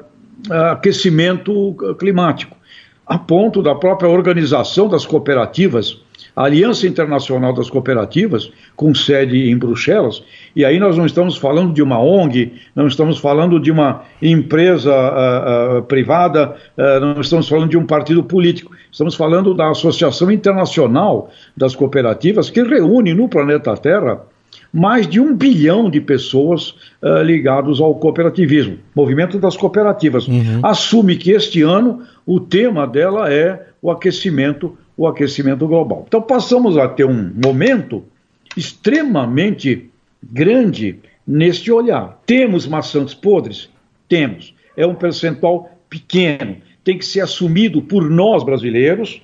aquecimento 0.71 1.75
climático, 1.97 2.55
a 3.05 3.17
ponto 3.17 3.61
da 3.61 3.73
própria 3.73 4.09
organização 4.09 4.87
das 4.87 5.05
cooperativas, 5.05 6.01
a 6.35 6.43
Aliança 6.43 6.88
Internacional 6.88 7.53
das 7.53 7.69
Cooperativas, 7.69 8.51
com 8.75 8.93
sede 8.93 9.49
em 9.49 9.57
Bruxelas, 9.57 10.23
e 10.55 10.65
aí 10.65 10.79
nós 10.79 10.97
não 10.97 11.05
estamos 11.05 11.38
falando 11.38 11.73
de 11.73 11.81
uma 11.81 11.99
ONG, 11.99 12.53
não 12.75 12.88
estamos 12.88 13.17
falando 13.17 13.59
de 13.59 13.71
uma 13.71 14.03
empresa 14.21 14.91
uh, 14.91 15.79
uh, 15.79 15.83
privada, 15.83 16.55
uh, 16.77 16.99
não 16.99 17.21
estamos 17.21 17.47
falando 17.47 17.69
de 17.69 17.77
um 17.77 17.85
partido 17.85 18.23
político, 18.23 18.73
Estamos 18.91 19.15
falando 19.15 19.53
da 19.53 19.69
Associação 19.69 20.31
Internacional 20.31 21.29
das 21.55 21.75
Cooperativas, 21.75 22.49
que 22.49 22.63
reúne 22.63 23.13
no 23.13 23.29
planeta 23.29 23.75
Terra 23.77 24.21
mais 24.73 25.07
de 25.07 25.19
um 25.19 25.35
bilhão 25.35 25.89
de 25.89 25.99
pessoas 25.99 26.75
uh, 27.01 27.21
ligados 27.23 27.79
ao 27.81 27.95
cooperativismo, 27.95 28.77
movimento 28.95 29.39
das 29.39 29.57
cooperativas. 29.57 30.27
Uhum. 30.27 30.59
Assume 30.63 31.15
que 31.17 31.31
este 31.31 31.61
ano 31.61 32.03
o 32.25 32.39
tema 32.39 32.85
dela 32.85 33.31
é 33.31 33.67
o 33.81 33.89
aquecimento, 33.89 34.77
o 35.00 35.08
aquecimento 35.08 35.65
global. 35.65 36.03
Então 36.06 36.22
passamos 36.22 36.77
a 36.77 36.86
ter 36.86 37.06
um 37.06 37.32
momento 37.41 38.03
extremamente 38.58 39.89
grande 40.22 41.00
neste 41.25 41.72
olhar. 41.72 42.22
Temos 42.25 42.68
maçãs 42.68 43.13
podres? 43.13 43.70
Temos. 44.10 44.53
É 44.75 44.86
um 44.86 44.94
percentual 44.94 45.72
pequeno. 45.89 46.58
Tem 46.84 46.98
que 46.98 47.06
ser 47.06 47.22
assumido 47.22 47.82
por 47.82 48.10
nós 48.10 48.44
brasileiros, 48.44 49.22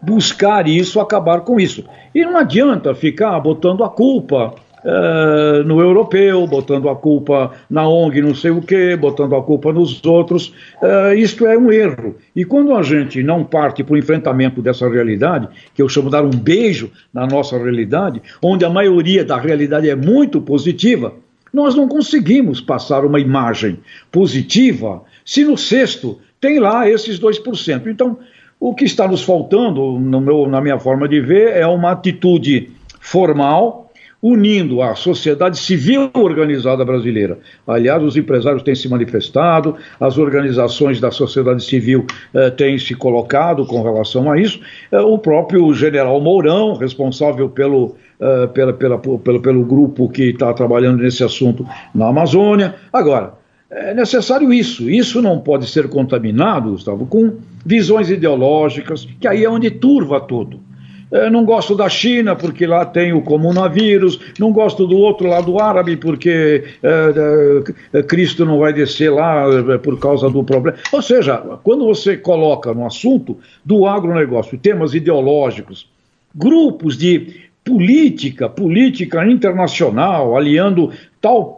buscar 0.00 0.66
isso, 0.66 0.98
acabar 0.98 1.42
com 1.42 1.60
isso. 1.60 1.84
E 2.14 2.24
não 2.24 2.38
adianta 2.38 2.94
ficar 2.94 3.38
botando 3.38 3.84
a 3.84 3.90
culpa 3.90 4.54
uh, 4.84 5.62
no 5.64 5.80
europeu, 5.80 6.46
botando 6.46 6.88
a 6.88 6.96
culpa 6.96 7.52
na 7.68 7.88
ONG 7.88 8.20
não 8.20 8.34
sei 8.34 8.50
o 8.50 8.60
quê, 8.60 8.96
botando 8.96 9.34
a 9.34 9.42
culpa 9.42 9.72
nos 9.72 10.04
outros. 10.04 10.52
Uh, 10.82 11.14
isto 11.14 11.46
é 11.46 11.56
um 11.56 11.70
erro. 11.70 12.16
E 12.34 12.44
quando 12.44 12.74
a 12.74 12.82
gente 12.82 13.22
não 13.22 13.44
parte 13.44 13.82
para 13.82 13.94
o 13.94 13.98
enfrentamento 13.98 14.62
dessa 14.62 14.88
realidade, 14.88 15.48
que 15.74 15.82
eu 15.82 15.88
chamo 15.88 16.06
de 16.06 16.12
dar 16.12 16.24
um 16.24 16.30
beijo 16.30 16.90
na 17.12 17.26
nossa 17.26 17.56
realidade, 17.58 18.22
onde 18.42 18.64
a 18.64 18.70
maioria 18.70 19.24
da 19.24 19.36
realidade 19.36 19.88
é 19.88 19.96
muito 19.96 20.40
positiva, 20.40 21.12
nós 21.52 21.74
não 21.74 21.88
conseguimos 21.88 22.60
passar 22.60 23.04
uma 23.04 23.18
imagem 23.18 23.78
positiva 24.12 25.02
se 25.24 25.44
no 25.44 25.56
sexto 25.56 26.18
tem 26.40 26.58
lá 26.58 26.88
esses 26.88 27.18
2%. 27.18 27.86
Então, 27.86 28.18
o 28.60 28.74
que 28.74 28.84
está 28.84 29.06
nos 29.06 29.22
faltando, 29.22 29.98
meu, 29.98 30.48
na 30.48 30.60
minha 30.60 30.78
forma 30.78 31.08
de 31.08 31.20
ver, 31.20 31.56
é 31.56 31.66
uma 31.66 31.92
atitude 31.92 32.70
formal, 33.00 33.87
unindo 34.22 34.82
a 34.82 34.94
sociedade 34.94 35.58
civil 35.58 36.10
organizada 36.12 36.84
brasileira. 36.84 37.38
Aliás, 37.66 38.02
os 38.02 38.16
empresários 38.16 38.62
têm 38.62 38.74
se 38.74 38.88
manifestado, 38.88 39.76
as 40.00 40.18
organizações 40.18 41.00
da 41.00 41.10
sociedade 41.10 41.62
civil 41.62 42.04
eh, 42.34 42.50
têm 42.50 42.78
se 42.78 42.94
colocado 42.94 43.64
com 43.64 43.80
relação 43.82 44.30
a 44.30 44.38
isso. 44.38 44.60
Eh, 44.90 45.00
o 45.00 45.18
próprio 45.18 45.72
general 45.72 46.20
Mourão, 46.20 46.74
responsável 46.74 47.48
pelo, 47.48 47.94
eh, 48.20 48.48
pela, 48.48 48.72
pela, 48.72 48.98
pelo, 48.98 49.40
pelo 49.40 49.64
grupo 49.64 50.08
que 50.08 50.30
está 50.30 50.52
trabalhando 50.52 51.00
nesse 51.00 51.22
assunto 51.22 51.64
na 51.94 52.08
Amazônia. 52.08 52.74
Agora, 52.92 53.34
é 53.70 53.94
necessário 53.94 54.52
isso. 54.52 54.90
Isso 54.90 55.22
não 55.22 55.38
pode 55.38 55.68
ser 55.68 55.88
contaminado, 55.88 56.70
Gustavo, 56.70 57.06
com 57.06 57.36
visões 57.64 58.10
ideológicas, 58.10 59.06
que 59.20 59.28
aí 59.28 59.44
é 59.44 59.50
onde 59.50 59.70
turva 59.70 60.20
tudo. 60.20 60.67
É, 61.10 61.30
não 61.30 61.44
gosto 61.44 61.74
da 61.74 61.88
China 61.88 62.36
porque 62.36 62.66
lá 62.66 62.84
tem 62.84 63.12
o 63.12 63.22
comunavírus, 63.22 64.20
não 64.38 64.52
gosto 64.52 64.86
do 64.86 64.96
outro 64.96 65.28
lado 65.28 65.58
árabe 65.58 65.96
porque 65.96 66.64
é, 66.82 67.98
é, 67.98 68.02
Cristo 68.02 68.44
não 68.44 68.58
vai 68.58 68.72
descer 68.72 69.10
lá 69.10 69.46
é, 69.74 69.78
por 69.78 69.98
causa 69.98 70.28
do 70.28 70.44
problema. 70.44 70.76
Ou 70.92 71.00
seja, 71.00 71.38
quando 71.62 71.86
você 71.86 72.16
coloca 72.16 72.74
no 72.74 72.86
assunto 72.86 73.38
do 73.64 73.86
agronegócio 73.86 74.58
temas 74.58 74.94
ideológicos, 74.94 75.88
grupos 76.34 76.96
de 76.96 77.48
política, 77.64 78.48
política 78.48 79.26
internacional, 79.26 80.36
aliando 80.36 80.90
tal 81.20 81.57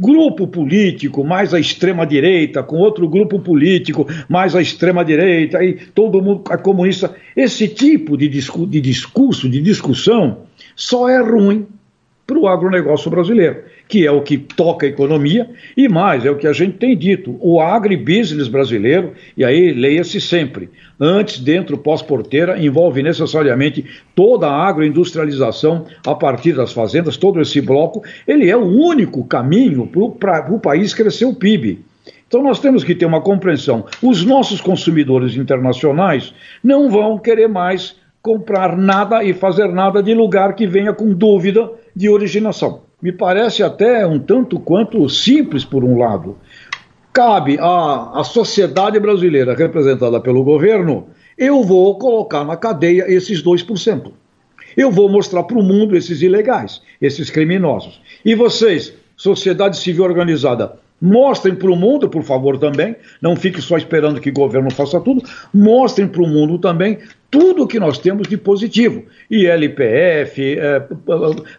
grupo 0.00 0.46
político 0.46 1.22
mais 1.22 1.52
à 1.52 1.60
extrema-direita, 1.60 2.62
com 2.62 2.76
outro 2.76 3.06
grupo 3.06 3.38
político 3.38 4.08
mais 4.28 4.56
à 4.56 4.62
extrema-direita, 4.62 5.62
e 5.62 5.74
todo 5.74 6.22
mundo 6.22 6.42
é 6.50 6.56
comunista. 6.56 7.14
Esse 7.36 7.68
tipo 7.68 8.16
de, 8.16 8.26
discu 8.26 8.66
de 8.66 8.80
discurso, 8.80 9.46
de 9.48 9.60
discussão, 9.60 10.38
só 10.74 11.06
é 11.06 11.20
ruim 11.20 11.66
para 12.26 12.38
o 12.38 12.48
agronegócio 12.48 13.10
brasileiro 13.10 13.58
que 13.90 14.06
é 14.06 14.10
o 14.12 14.22
que 14.22 14.38
toca 14.38 14.86
a 14.86 14.88
economia, 14.88 15.50
e 15.76 15.88
mais, 15.88 16.24
é 16.24 16.30
o 16.30 16.36
que 16.36 16.46
a 16.46 16.52
gente 16.52 16.78
tem 16.78 16.96
dito, 16.96 17.36
o 17.40 17.60
agribusiness 17.60 18.46
brasileiro, 18.46 19.14
e 19.36 19.44
aí 19.44 19.72
leia-se 19.72 20.20
sempre, 20.20 20.70
antes, 20.98 21.40
dentro, 21.40 21.76
pós-porteira, 21.76 22.56
envolve 22.56 23.02
necessariamente 23.02 23.84
toda 24.14 24.46
a 24.46 24.68
agroindustrialização 24.68 25.86
a 26.06 26.14
partir 26.14 26.52
das 26.52 26.72
fazendas, 26.72 27.16
todo 27.16 27.40
esse 27.40 27.60
bloco, 27.60 28.04
ele 28.28 28.48
é 28.48 28.56
o 28.56 28.64
único 28.64 29.24
caminho 29.24 29.90
para 30.20 30.54
o 30.54 30.60
país 30.60 30.94
crescer 30.94 31.24
o 31.24 31.34
PIB. 31.34 31.80
Então 32.28 32.44
nós 32.44 32.60
temos 32.60 32.84
que 32.84 32.94
ter 32.94 33.06
uma 33.06 33.20
compreensão. 33.20 33.84
Os 34.00 34.24
nossos 34.24 34.60
consumidores 34.60 35.34
internacionais 35.34 36.32
não 36.62 36.88
vão 36.88 37.18
querer 37.18 37.48
mais 37.48 37.96
comprar 38.22 38.76
nada 38.76 39.24
e 39.24 39.34
fazer 39.34 39.66
nada 39.66 40.00
de 40.00 40.14
lugar 40.14 40.54
que 40.54 40.64
venha 40.64 40.92
com 40.92 41.12
dúvida 41.12 41.68
de 41.96 42.08
originação 42.08 42.88
me 43.02 43.12
parece 43.12 43.62
até 43.62 44.06
um 44.06 44.18
tanto 44.18 44.58
quanto 44.58 45.08
simples, 45.08 45.64
por 45.64 45.84
um 45.84 45.98
lado. 45.98 46.36
Cabe 47.12 47.58
à, 47.58 48.20
à 48.20 48.24
sociedade 48.24 48.98
brasileira, 49.00 49.54
representada 49.54 50.20
pelo 50.20 50.44
governo, 50.44 51.08
eu 51.36 51.62
vou 51.62 51.98
colocar 51.98 52.44
na 52.44 52.56
cadeia 52.56 53.04
esses 53.08 53.42
2%. 53.42 54.12
Eu 54.76 54.90
vou 54.90 55.08
mostrar 55.08 55.42
para 55.42 55.58
o 55.58 55.62
mundo 55.62 55.96
esses 55.96 56.22
ilegais, 56.22 56.80
esses 57.00 57.30
criminosos. 57.30 58.00
E 58.24 58.34
vocês, 58.34 58.92
sociedade 59.16 59.76
civil 59.76 60.04
organizada, 60.04 60.78
mostrem 61.00 61.54
para 61.54 61.70
o 61.70 61.76
mundo, 61.76 62.08
por 62.08 62.22
favor, 62.22 62.58
também, 62.58 62.96
não 63.20 63.34
fique 63.34 63.60
só 63.60 63.76
esperando 63.76 64.20
que 64.20 64.30
o 64.30 64.34
governo 64.34 64.70
faça 64.70 65.00
tudo, 65.00 65.22
mostrem 65.52 66.06
para 66.06 66.22
o 66.22 66.26
mundo 66.26 66.58
também 66.58 66.98
tudo 67.30 67.62
o 67.62 67.66
que 67.66 67.78
nós 67.78 67.96
temos 67.98 68.26
de 68.26 68.36
positivo. 68.36 69.04
ILPF, 69.30 70.58
é, 70.58 70.82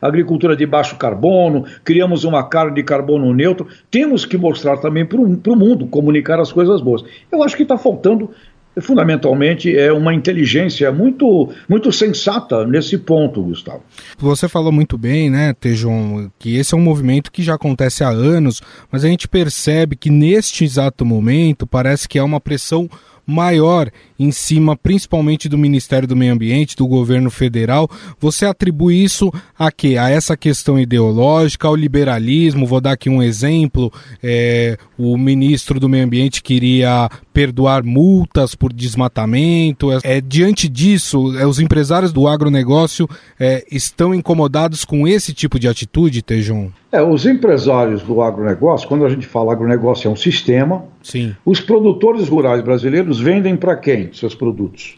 agricultura 0.01 0.55
de 0.55 0.65
baixo 0.65 0.97
carbono, 0.97 1.65
criamos 1.83 2.25
uma 2.25 2.43
carne 2.43 2.75
de 2.75 2.83
carbono 2.83 3.33
neutro. 3.33 3.67
Temos 3.89 4.25
que 4.25 4.37
mostrar 4.37 4.77
também 4.77 5.05
para 5.05 5.19
o 5.19 5.55
mundo, 5.55 5.87
comunicar 5.87 6.39
as 6.39 6.51
coisas 6.51 6.81
boas. 6.81 7.03
Eu 7.31 7.41
acho 7.41 7.55
que 7.55 7.63
está 7.63 7.77
faltando 7.77 8.31
fundamentalmente 8.79 9.75
é 9.75 9.91
uma 9.91 10.13
inteligência 10.13 10.91
muito 10.91 11.49
muito 11.67 11.91
sensata 11.91 12.65
nesse 12.65 12.97
ponto, 12.97 13.43
Gustavo. 13.43 13.83
Você 14.17 14.47
falou 14.47 14.71
muito 14.71 14.97
bem, 14.97 15.29
né, 15.29 15.53
Tejon, 15.53 16.29
que 16.39 16.55
esse 16.55 16.73
é 16.73 16.77
um 16.77 16.81
movimento 16.81 17.31
que 17.31 17.43
já 17.43 17.55
acontece 17.55 18.03
há 18.03 18.09
anos, 18.09 18.61
mas 18.91 19.03
a 19.03 19.07
gente 19.07 19.27
percebe 19.27 19.95
que 19.95 20.09
neste 20.09 20.63
exato 20.63 21.05
momento 21.05 21.67
parece 21.67 22.07
que 22.07 22.19
há 22.19 22.23
uma 22.23 22.39
pressão 22.39 22.89
maior 23.25 23.89
em 24.19 24.31
cima, 24.31 24.75
principalmente 24.75 25.49
do 25.49 25.57
Ministério 25.57 26.07
do 26.07 26.15
Meio 26.15 26.33
Ambiente, 26.33 26.75
do 26.75 26.87
governo 26.87 27.31
federal. 27.31 27.89
Você 28.19 28.45
atribui 28.45 29.03
isso 29.03 29.31
a 29.57 29.71
quê? 29.71 29.97
A 29.97 30.09
essa 30.09 30.37
questão 30.37 30.79
ideológica, 30.79 31.67
ao 31.67 31.75
liberalismo? 31.75 32.67
Vou 32.67 32.79
dar 32.79 32.93
aqui 32.93 33.09
um 33.09 33.21
exemplo: 33.21 33.91
é, 34.21 34.77
o 34.97 35.17
ministro 35.17 35.79
do 35.79 35.89
Meio 35.89 36.05
Ambiente 36.05 36.43
queria 36.43 37.09
perdoar 37.33 37.83
multas 37.83 38.55
por 38.55 38.71
desmatamento. 38.71 39.89
É, 40.03 40.21
diante 40.21 40.67
disso, 40.67 41.37
é, 41.37 41.45
os 41.45 41.59
empresários 41.59 42.11
do 42.13 42.27
agronegócio 42.27 43.07
é, 43.39 43.65
estão 43.71 44.13
incomodados 44.13 44.85
com 44.85 45.07
esse 45.07 45.33
tipo 45.33 45.59
de 45.59 45.67
atitude, 45.67 46.21
Tejon? 46.21 46.69
É, 46.91 47.01
os 47.01 47.25
empresários 47.25 48.03
do 48.03 48.21
agronegócio, 48.21 48.87
quando 48.87 49.05
a 49.05 49.09
gente 49.09 49.25
fala 49.25 49.53
agronegócio 49.53 50.07
é 50.07 50.11
um 50.11 50.15
sistema, 50.15 50.83
Sim. 51.01 51.33
os 51.45 51.61
produtores 51.61 52.27
rurais 52.27 52.61
brasileiros 52.61 53.10
vendem 53.19 53.55
para 53.55 53.75
quem? 53.75 54.11
seus 54.13 54.35
produtos. 54.35 54.97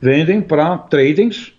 Vendem 0.00 0.40
para 0.40 0.76
tradings 0.78 1.52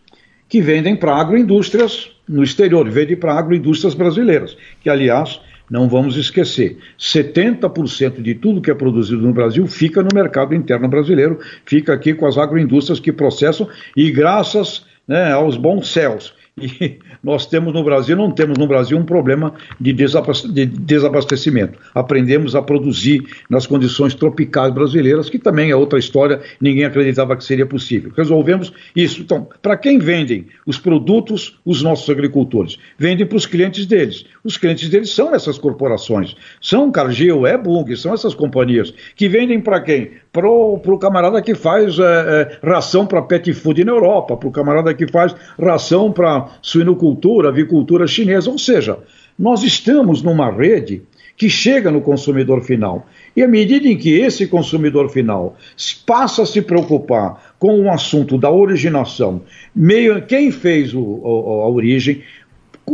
que 0.47 0.61
vendem 0.61 0.95
para 0.95 1.15
agroindústrias 1.15 2.11
no 2.27 2.43
exterior, 2.43 2.89
vendem 2.89 3.15
para 3.15 3.33
agroindústrias 3.33 3.93
brasileiras, 3.93 4.57
que 4.81 4.89
aliás, 4.89 5.41
não 5.69 5.89
vamos 5.89 6.15
esquecer, 6.15 6.77
70% 6.99 8.21
de 8.21 8.35
tudo 8.35 8.61
que 8.61 8.69
é 8.69 8.73
produzido 8.75 9.21
no 9.21 9.33
Brasil 9.33 9.65
fica 9.65 10.03
no 10.03 10.09
mercado 10.13 10.53
interno 10.53 10.87
brasileiro, 10.87 11.39
fica 11.65 11.93
aqui 11.93 12.13
com 12.13 12.27
as 12.27 12.37
agroindústrias 12.37 12.99
que 12.99 13.11
processam 13.11 13.67
e 13.97 14.11
graças 14.11 14.85
né, 15.07 15.31
aos 15.31 15.57
bons 15.57 15.87
céus 15.87 16.33
e 16.61 16.99
nós 17.21 17.45
temos 17.45 17.73
no 17.73 17.83
Brasil, 17.83 18.15
não 18.15 18.31
temos 18.31 18.57
no 18.57 18.65
Brasil 18.65 18.97
um 18.97 19.03
problema 19.03 19.53
de 19.79 19.91
desabastecimento. 19.91 21.77
Aprendemos 21.93 22.55
a 22.55 22.61
produzir 22.61 23.25
nas 23.49 23.67
condições 23.67 24.13
tropicais 24.13 24.73
brasileiras, 24.73 25.29
que 25.29 25.37
também 25.37 25.71
é 25.71 25.75
outra 25.75 25.99
história, 25.99 26.41
ninguém 26.61 26.85
acreditava 26.85 27.35
que 27.35 27.43
seria 27.43 27.65
possível. 27.65 28.11
Resolvemos 28.15 28.71
isso. 28.95 29.21
Então, 29.21 29.49
para 29.61 29.75
quem 29.75 29.99
vendem 29.99 30.47
os 30.65 30.77
produtos, 30.77 31.59
os 31.65 31.81
nossos 31.81 32.09
agricultores? 32.09 32.77
Vendem 32.97 33.25
para 33.25 33.37
os 33.37 33.45
clientes 33.45 33.85
deles. 33.85 34.25
Os 34.45 34.57
clientes 34.57 34.87
deles 34.89 35.09
são 35.09 35.33
essas 35.33 35.57
corporações, 35.57 36.35
são 36.61 36.91
Cargill, 36.91 37.47
é 37.47 37.57
Bung, 37.57 37.95
são 37.95 38.13
essas 38.13 38.35
companhias 38.35 38.93
que 39.15 39.27
vendem 39.27 39.59
para 39.59 39.81
quem? 39.81 40.11
Para 40.31 40.47
o 40.47 40.99
camarada 40.99 41.41
que 41.41 41.55
faz 41.55 41.97
é, 41.97 42.03
é, 42.03 42.59
ração 42.63 43.07
para 43.07 43.23
pet 43.23 43.51
food 43.53 43.83
na 43.83 43.91
Europa, 43.91 44.37
para 44.37 44.47
o 44.47 44.51
camarada 44.51 44.93
que 44.93 45.07
faz 45.07 45.35
ração 45.59 46.11
para 46.11 46.47
suinocultura, 46.61 47.49
avicultura 47.49 48.05
chinesa. 48.05 48.51
Ou 48.51 48.59
seja, 48.59 48.99
nós 49.37 49.63
estamos 49.63 50.21
numa 50.21 50.51
rede 50.51 51.01
que 51.35 51.49
chega 51.49 51.89
no 51.89 51.99
consumidor 51.99 52.61
final. 52.61 53.07
E 53.35 53.41
à 53.41 53.47
medida 53.47 53.87
em 53.87 53.97
que 53.97 54.13
esse 54.13 54.45
consumidor 54.45 55.09
final 55.09 55.57
passa 56.05 56.43
a 56.43 56.45
se 56.45 56.61
preocupar 56.61 57.55
com 57.57 57.81
o 57.81 57.91
assunto 57.91 58.37
da 58.37 58.51
originação, 58.51 59.41
meio 59.75 60.21
quem 60.21 60.51
fez 60.51 60.93
o, 60.93 61.01
a, 61.25 61.63
a 61.65 61.67
origem, 61.67 62.21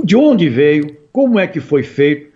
de 0.05 0.15
onde 0.15 0.47
veio, 0.47 1.00
como 1.11 1.39
é 1.39 1.47
que 1.47 1.59
foi 1.59 1.83
feito, 1.83 2.31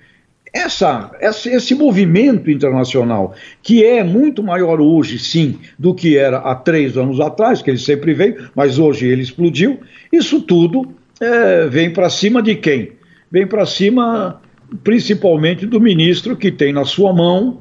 essa, 0.54 1.12
esse, 1.20 1.76
movimento 1.76 2.50
internacional, 2.50 3.34
que 3.62 3.84
é 3.84 4.02
muito 4.04 4.42
maior 4.42 4.80
hoje, 4.80 5.20
sim, 5.20 5.60
do 5.78 5.94
que 5.94 6.18
era 6.18 6.38
há 6.38 6.56
três 6.56 6.98
anos 6.98 7.20
atrás, 7.20 7.62
que 7.62 7.70
ele 7.70 7.78
sempre 7.78 8.14
veio, 8.14 8.50
mas 8.56 8.80
hoje 8.80 9.06
ele 9.06 9.22
explodiu, 9.22 9.82
isso 10.14 10.42
tudo 10.42 10.94
é, 11.20 11.68
vem 11.68 11.92
para 11.92 12.10
cima 12.10 12.42
de 12.42 12.56
quem? 12.56 12.94
Vem 13.30 13.46
para 13.46 13.66
cima 13.66 14.40
principalmente 14.84 15.66
do 15.66 15.80
ministro 15.80 16.36
que 16.36 16.52
tem 16.52 16.72
na 16.72 16.86
sua 16.86 17.14
mão 17.14 17.60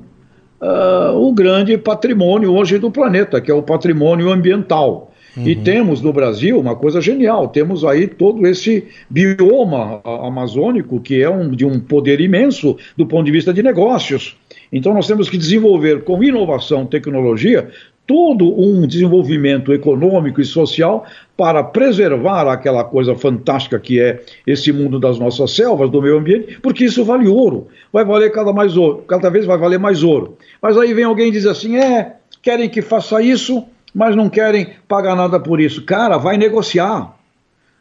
uh, 0.61 1.17
o 1.17 1.33
grande 1.33 1.77
patrimônio 1.77 2.53
hoje 2.53 2.79
do 2.79 2.91
planeta, 2.91 3.41
que 3.41 3.51
é 3.51 3.55
o 3.55 3.63
patrimônio 3.63 4.31
ambiental. 4.31 5.13
Uhum. 5.37 5.47
E 5.49 5.57
temos 5.57 6.01
no 6.01 6.13
Brasil 6.13 6.59
uma 6.59 6.77
coisa 6.77 7.01
genial: 7.01 7.49
temos 7.49 7.85
aí 7.85 8.07
todo 8.07 8.47
esse 8.47 8.87
bioma 9.09 10.01
amazônico 10.05 11.01
que 11.01 11.23
é 11.23 11.29
um, 11.29 11.51
de 11.51 11.65
um 11.65 11.81
poder 11.81 12.21
imenso 12.21 12.77
do 12.97 13.07
ponto 13.07 13.25
de 13.25 13.33
vista 13.33 13.53
de 13.53 13.63
negócios. 13.63 14.37
Então 14.73 14.95
nós 14.95 15.07
temos 15.07 15.29
que 15.29 15.39
desenvolver 15.39 16.03
com 16.05 16.23
inovação, 16.23 16.87
tecnologia, 16.87 17.71
todo 18.07 18.61
um 18.61 18.87
desenvolvimento 18.87 19.73
econômico 19.73 20.41
e 20.41 20.45
social 20.45 21.07
para 21.37 21.65
preservar 21.65 22.51
aquela 22.51 22.85
coisa 22.85 23.15
fantástica 23.15 23.79
que 23.79 24.01
é 24.01 24.23
esse 24.47 24.73
mundo 24.73 25.01
das 25.01 25.19
nossas 25.19 25.53
selvas, 25.53 25.91
do 25.91 26.03
meio 26.03 26.19
ambiente, 26.19 26.59
porque 26.61 26.85
isso 26.85 27.05
vale 27.05 27.27
ouro, 27.27 27.69
vai 27.93 28.05
valer 28.05 28.31
cada, 28.31 28.53
mais 28.53 28.77
ouro, 28.77 29.05
cada 29.09 29.31
vez 29.31 29.47
vai 29.47 29.57
valer 29.57 29.79
mais 29.79 30.03
ouro. 30.03 30.37
Mas 30.61 30.77
aí 30.77 30.93
vem 30.93 31.05
alguém 31.05 31.29
e 31.29 31.33
diz 31.33 31.47
assim: 31.47 31.77
é, 31.77 32.17
querem 32.43 32.69
que 32.69 32.83
faça 32.83 33.23
isso, 33.23 33.65
mas 33.95 34.17
não 34.17 34.29
querem 34.29 34.75
pagar 34.89 35.15
nada 35.15 35.39
por 35.39 35.61
isso. 35.61 35.85
Cara, 35.85 36.19
vai 36.19 36.37
negociar. 36.37 37.15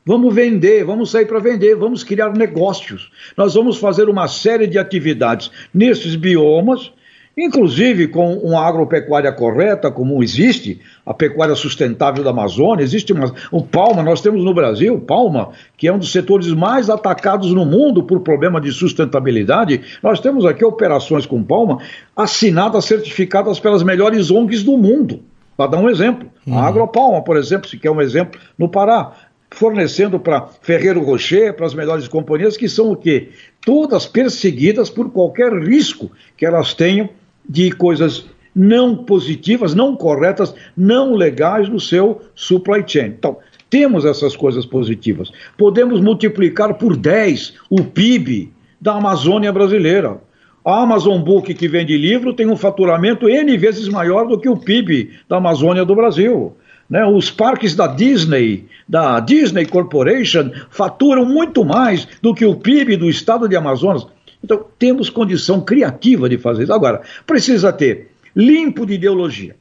Vamos 0.06 0.36
vender, 0.36 0.84
vamos 0.84 1.12
sair 1.12 1.26
para 1.26 1.40
vender, 1.40 1.76
vamos 1.76 2.04
criar 2.04 2.34
negócios. 2.34 3.10
Nós 3.38 3.54
vamos 3.54 3.78
fazer 3.78 4.10
uma 4.10 4.28
série 4.28 4.68
de 4.68 4.78
atividades 4.78 5.50
nesses 5.74 6.16
biomas 6.16 6.92
inclusive 7.38 8.08
com 8.08 8.36
uma 8.36 8.62
agropecuária 8.62 9.32
correta, 9.32 9.90
como 9.92 10.24
existe, 10.24 10.80
a 11.06 11.14
pecuária 11.14 11.56
sustentável 11.56 12.24
da 12.24 12.30
Amazônia, 12.30 12.84
existe 12.84 13.12
uma, 13.12 13.34
o 13.52 13.64
palma, 13.64 14.04
nós 14.04 14.22
temos 14.22 14.44
no 14.44 14.54
Brasil, 14.54 15.00
palma, 15.00 15.50
que 15.76 15.88
é 15.88 15.94
um 15.94 15.98
dos 15.98 16.12
setores 16.12 16.48
mais 16.50 16.90
atacados 16.90 17.52
no 17.52 17.66
mundo 17.66 18.04
por 18.04 18.20
problema 18.22 18.62
de 18.62 18.72
sustentabilidade, 18.72 19.82
nós 20.02 20.20
temos 20.20 20.46
aqui 20.46 20.64
operações 20.64 21.26
com 21.26 21.44
palma 21.44 21.80
assinadas, 22.16 22.86
certificadas 22.86 23.60
pelas 23.60 23.82
melhores 23.82 24.30
ONGs 24.30 24.64
do 24.64 24.78
mundo, 24.78 25.22
para 25.56 25.72
dar 25.72 25.78
um 25.78 25.90
exemplo, 25.90 26.30
uhum. 26.46 26.58
a 26.58 26.68
Agropalma, 26.68 27.24
por 27.24 27.38
exemplo, 27.38 27.70
se 27.70 27.78
quer 27.78 27.92
um 27.92 28.02
exemplo, 28.02 28.40
no 28.58 28.68
Pará, 28.70 29.14
fornecendo 29.52 30.20
para 30.20 30.48
Ferreiro 30.62 31.04
Rocher, 31.04 31.54
para 31.54 31.66
as 31.66 31.74
melhores 31.74 32.08
companhias, 32.08 32.58
que 32.58 32.68
são 32.68 32.92
o 32.92 32.96
quê? 32.96 33.30
Todas 33.62 34.06
perseguidas 34.06 34.90
por 34.90 35.12
qualquer 35.12 35.54
risco 35.54 36.12
que 36.36 36.46
elas 36.46 36.74
tenham 36.74 37.10
de 37.48 37.72
coisas 37.72 38.26
não 38.56 38.96
positivas, 38.96 39.74
não 39.74 39.96
corretas, 39.96 40.54
não 40.76 41.16
legais 41.16 41.70
no 41.70 41.80
seu 41.80 42.22
supply 42.36 42.84
chain. 42.86 43.08
Então, 43.08 43.38
temos 43.70 44.06
essas 44.06 44.36
coisas 44.36 44.66
positivas. 44.66 45.32
Podemos 45.58 46.00
multiplicar 46.00 46.76
por 46.76 46.96
10 46.96 47.56
o 47.70 47.84
PIB 47.84 48.52
da 48.80 48.94
Amazônia 48.94 49.52
brasileira. 49.52 50.22
A 50.66 50.82
Amazon 50.82 51.22
Book, 51.22 51.54
que 51.54 51.68
vende 51.68 51.98
livro, 51.98 52.34
tem 52.34 52.48
um 52.48 52.56
faturamento 52.56 53.28
N 53.28 53.58
vezes 53.58 53.90
maior 53.90 54.26
do 54.28 54.40
que 54.40 54.48
o 54.48 54.56
PIB 54.56 55.12
da 55.28 55.38
Amazônia 55.38 55.84
do 55.84 55.94
Brasil. 55.94 56.56
Né? 56.90 57.06
Os 57.06 57.30
parques 57.30 57.76
da 57.76 57.86
Disney, 57.86 58.66
da 58.88 59.20
Disney 59.20 59.66
Corporation, 59.66 60.52
faturam 60.70 61.26
muito 61.26 61.66
mais 61.66 62.08
do 62.22 62.34
que 62.34 62.46
o 62.46 62.56
PIB 62.56 62.96
do 62.96 63.10
estado 63.10 63.50
de 63.50 63.58
Amazonas. 63.58 64.08
Então, 64.42 64.66
temos 64.80 65.10
condição 65.10 65.60
criativa 65.60 66.30
de 66.30 66.38
fazer 66.38 66.64
isso. 66.64 66.74
Agora, 66.74 67.02
precisa 67.26 67.74
ter 67.74 68.12
limpo 68.34 68.86
de 68.86 68.94
ideologia. 68.94 69.56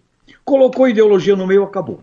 Colocou 0.44 0.88
ideologia 0.88 1.34
no 1.34 1.46
meio, 1.46 1.64
acabou. 1.64 2.00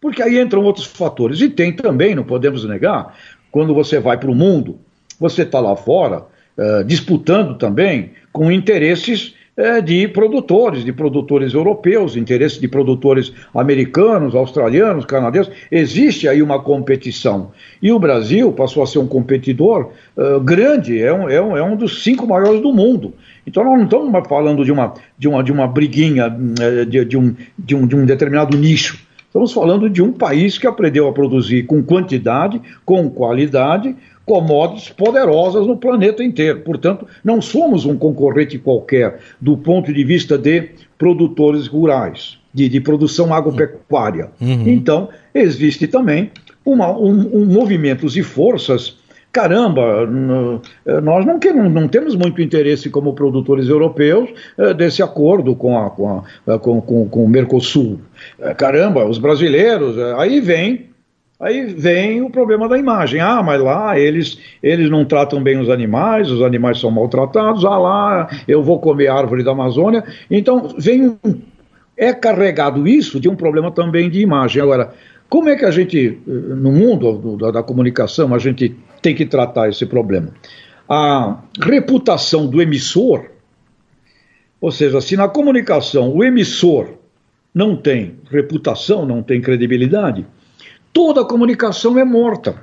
Porque 0.00 0.22
aí 0.22 0.40
entram 0.40 0.62
outros 0.62 0.86
fatores. 0.86 1.40
E 1.40 1.48
tem 1.48 1.72
também, 1.72 2.14
não 2.14 2.24
podemos 2.24 2.64
negar, 2.64 3.16
quando 3.50 3.74
você 3.74 3.98
vai 3.98 4.16
para 4.16 4.30
o 4.30 4.34
mundo, 4.34 4.78
você 5.18 5.42
está 5.42 5.58
lá 5.58 5.74
fora, 5.74 6.24
uh, 6.58 6.84
disputando 6.84 7.56
também 7.56 8.10
com 8.32 8.50
interesses 8.50 9.34
é, 9.56 9.80
de 9.80 10.06
produtores, 10.08 10.84
de 10.84 10.92
produtores 10.92 11.54
europeus, 11.54 12.14
interesse 12.14 12.60
de 12.60 12.68
produtores 12.68 13.32
americanos, 13.54 14.34
australianos, 14.34 15.06
canadenses. 15.06 15.50
Existe 15.70 16.28
aí 16.28 16.42
uma 16.42 16.62
competição. 16.62 17.52
E 17.80 17.90
o 17.90 17.98
Brasil 17.98 18.52
passou 18.52 18.82
a 18.82 18.86
ser 18.86 18.98
um 18.98 19.06
competidor 19.06 19.92
uh, 20.14 20.38
grande, 20.40 21.00
é 21.00 21.10
um, 21.10 21.28
é, 21.30 21.40
um, 21.40 21.56
é 21.56 21.62
um 21.62 21.74
dos 21.74 22.02
cinco 22.02 22.26
maiores 22.26 22.60
do 22.60 22.70
mundo. 22.70 23.14
Então 23.46 23.64
nós 23.64 23.78
não 23.78 23.84
estamos 23.84 24.28
falando 24.28 24.62
de 24.62 24.70
uma, 24.70 24.92
de 25.18 25.26
uma, 25.26 25.42
de 25.42 25.52
uma 25.52 25.66
briguinha 25.66 26.36
eh, 26.60 26.84
de, 26.84 27.04
de, 27.04 27.16
um, 27.16 27.34
de, 27.58 27.74
um, 27.74 27.86
de 27.86 27.96
um 27.96 28.04
determinado 28.04 28.58
nicho. 28.58 29.06
Estamos 29.26 29.52
falando 29.52 29.88
de 29.88 30.02
um 30.02 30.12
país 30.12 30.58
que 30.58 30.66
aprendeu 30.66 31.06
a 31.08 31.12
produzir 31.12 31.62
com 31.64 31.82
quantidade, 31.82 32.60
com 32.84 33.08
qualidade, 33.08 33.94
commodities 34.26 34.90
poderosas 34.90 35.66
no 35.66 35.76
planeta 35.76 36.22
inteiro. 36.22 36.60
Portanto, 36.60 37.06
não 37.24 37.40
somos 37.40 37.86
um 37.86 37.96
concorrente 37.96 38.58
qualquer 38.58 39.20
do 39.40 39.56
ponto 39.56 39.92
de 39.92 40.04
vista 40.04 40.36
de 40.36 40.70
produtores 40.98 41.68
rurais, 41.68 42.36
de, 42.52 42.68
de 42.68 42.80
produção 42.80 43.32
agropecuária. 43.32 44.30
Uhum. 44.40 44.64
Então, 44.66 45.08
existe 45.32 45.86
também 45.86 46.30
uma, 46.64 46.90
um, 46.90 47.36
um 47.36 47.46
movimentos 47.46 48.16
e 48.16 48.22
forças 48.22 48.98
caramba, 49.36 50.08
nós 51.02 51.26
não, 51.26 51.38
queremos, 51.38 51.70
não 51.70 51.86
temos 51.86 52.16
muito 52.16 52.40
interesse 52.40 52.88
como 52.88 53.12
produtores 53.12 53.68
europeus 53.68 54.30
eh, 54.56 54.72
desse 54.72 55.02
acordo 55.02 55.54
com, 55.54 55.78
a, 55.78 55.90
com, 55.90 56.22
a, 56.46 56.58
com, 56.58 56.80
com, 56.80 57.06
com 57.06 57.22
o 57.22 57.28
Mercosul. 57.28 58.00
Eh, 58.40 58.54
caramba, 58.54 59.04
os 59.04 59.18
brasileiros, 59.18 59.98
eh, 59.98 60.14
aí 60.16 60.40
vem 60.40 60.86
Aí 61.38 61.66
vem 61.66 62.22
o 62.22 62.30
problema 62.30 62.68
da 62.68 62.78
imagem. 62.78 63.20
Ah, 63.20 63.42
mas 63.42 63.60
lá 63.60 63.98
eles, 63.98 64.38
eles 64.62 64.88
não 64.88 65.04
tratam 65.04 65.42
bem 65.42 65.58
os 65.58 65.68
animais, 65.68 66.30
os 66.30 66.42
animais 66.42 66.80
são 66.80 66.90
maltratados. 66.90 67.64
Ah, 67.64 67.76
lá 67.76 68.28
eu 68.48 68.62
vou 68.62 68.80
comer 68.80 69.08
árvore 69.08 69.44
da 69.44 69.52
Amazônia. 69.52 70.02
Então, 70.30 70.74
vem 70.78 71.18
é 71.96 72.12
carregado 72.12 72.86
isso 72.86 73.18
de 73.18 73.28
um 73.28 73.34
problema 73.34 73.70
também 73.70 74.10
de 74.10 74.20
imagem. 74.20 74.62
Agora, 74.62 74.92
como 75.28 75.48
é 75.48 75.56
que 75.56 75.64
a 75.64 75.70
gente, 75.70 76.18
no 76.26 76.70
mundo 76.70 77.36
da, 77.36 77.50
da 77.50 77.62
comunicação, 77.62 78.34
a 78.34 78.38
gente 78.38 78.76
tem 79.00 79.14
que 79.14 79.24
tratar 79.24 79.68
esse 79.68 79.86
problema? 79.86 80.28
A 80.88 81.40
reputação 81.60 82.46
do 82.46 82.60
emissor, 82.62 83.26
ou 84.60 84.70
seja, 84.70 85.00
se 85.00 85.16
na 85.16 85.28
comunicação 85.28 86.14
o 86.14 86.22
emissor 86.22 86.90
não 87.54 87.74
tem 87.74 88.16
reputação, 88.30 89.06
não 89.06 89.22
tem 89.22 89.40
credibilidade, 89.40 90.26
toda 90.96 91.20
a 91.20 91.24
comunicação 91.26 91.98
é 91.98 92.04
morta. 92.06 92.56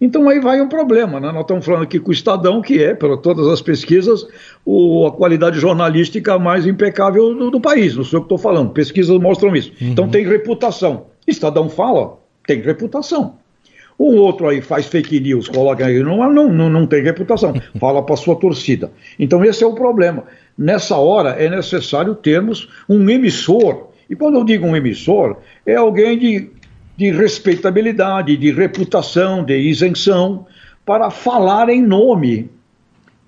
Então 0.00 0.28
aí 0.28 0.40
vai 0.40 0.60
um 0.60 0.68
problema, 0.68 1.20
né? 1.20 1.30
Nós 1.30 1.42
estamos 1.42 1.64
falando 1.64 1.84
aqui 1.84 2.00
com 2.00 2.10
o 2.10 2.12
Estadão, 2.12 2.60
que 2.60 2.82
é, 2.82 2.92
para 2.92 3.16
todas 3.16 3.46
as 3.46 3.62
pesquisas, 3.62 4.26
o, 4.64 5.06
a 5.06 5.12
qualidade 5.12 5.60
jornalística 5.60 6.36
mais 6.40 6.66
impecável 6.66 7.32
do, 7.32 7.52
do 7.52 7.60
país, 7.60 7.94
não 7.94 8.02
sou 8.02 8.16
eu 8.16 8.22
que 8.22 8.24
estou 8.24 8.36
falando, 8.36 8.70
pesquisas 8.70 9.16
mostram 9.16 9.54
isso. 9.54 9.70
Uhum. 9.80 9.90
Então 9.90 10.08
tem 10.08 10.26
reputação. 10.26 11.06
Estadão 11.24 11.68
fala, 11.68 12.18
tem 12.44 12.60
reputação. 12.60 13.36
Um 13.96 14.16
outro 14.16 14.48
aí 14.48 14.60
faz 14.60 14.86
fake 14.86 15.20
news, 15.20 15.48
coloca 15.48 15.86
aí, 15.86 16.02
não, 16.02 16.16
não, 16.32 16.52
não, 16.52 16.68
não 16.68 16.84
tem 16.84 17.00
reputação, 17.00 17.54
fala 17.78 18.04
para 18.04 18.16
sua 18.16 18.34
torcida. 18.34 18.90
Então 19.20 19.44
esse 19.44 19.62
é 19.62 19.66
o 19.68 19.74
problema. 19.74 20.24
Nessa 20.58 20.96
hora 20.96 21.30
é 21.40 21.48
necessário 21.48 22.16
termos 22.16 22.68
um 22.88 23.08
emissor. 23.08 23.90
E 24.10 24.16
quando 24.16 24.36
eu 24.36 24.44
digo 24.44 24.66
um 24.66 24.74
emissor, 24.74 25.36
é 25.64 25.76
alguém 25.76 26.18
de 26.18 26.50
de 27.02 27.10
respeitabilidade, 27.10 28.36
de 28.36 28.52
reputação, 28.52 29.42
de 29.42 29.58
isenção, 29.58 30.46
para 30.86 31.10
falar 31.10 31.68
em 31.68 31.82
nome 31.82 32.48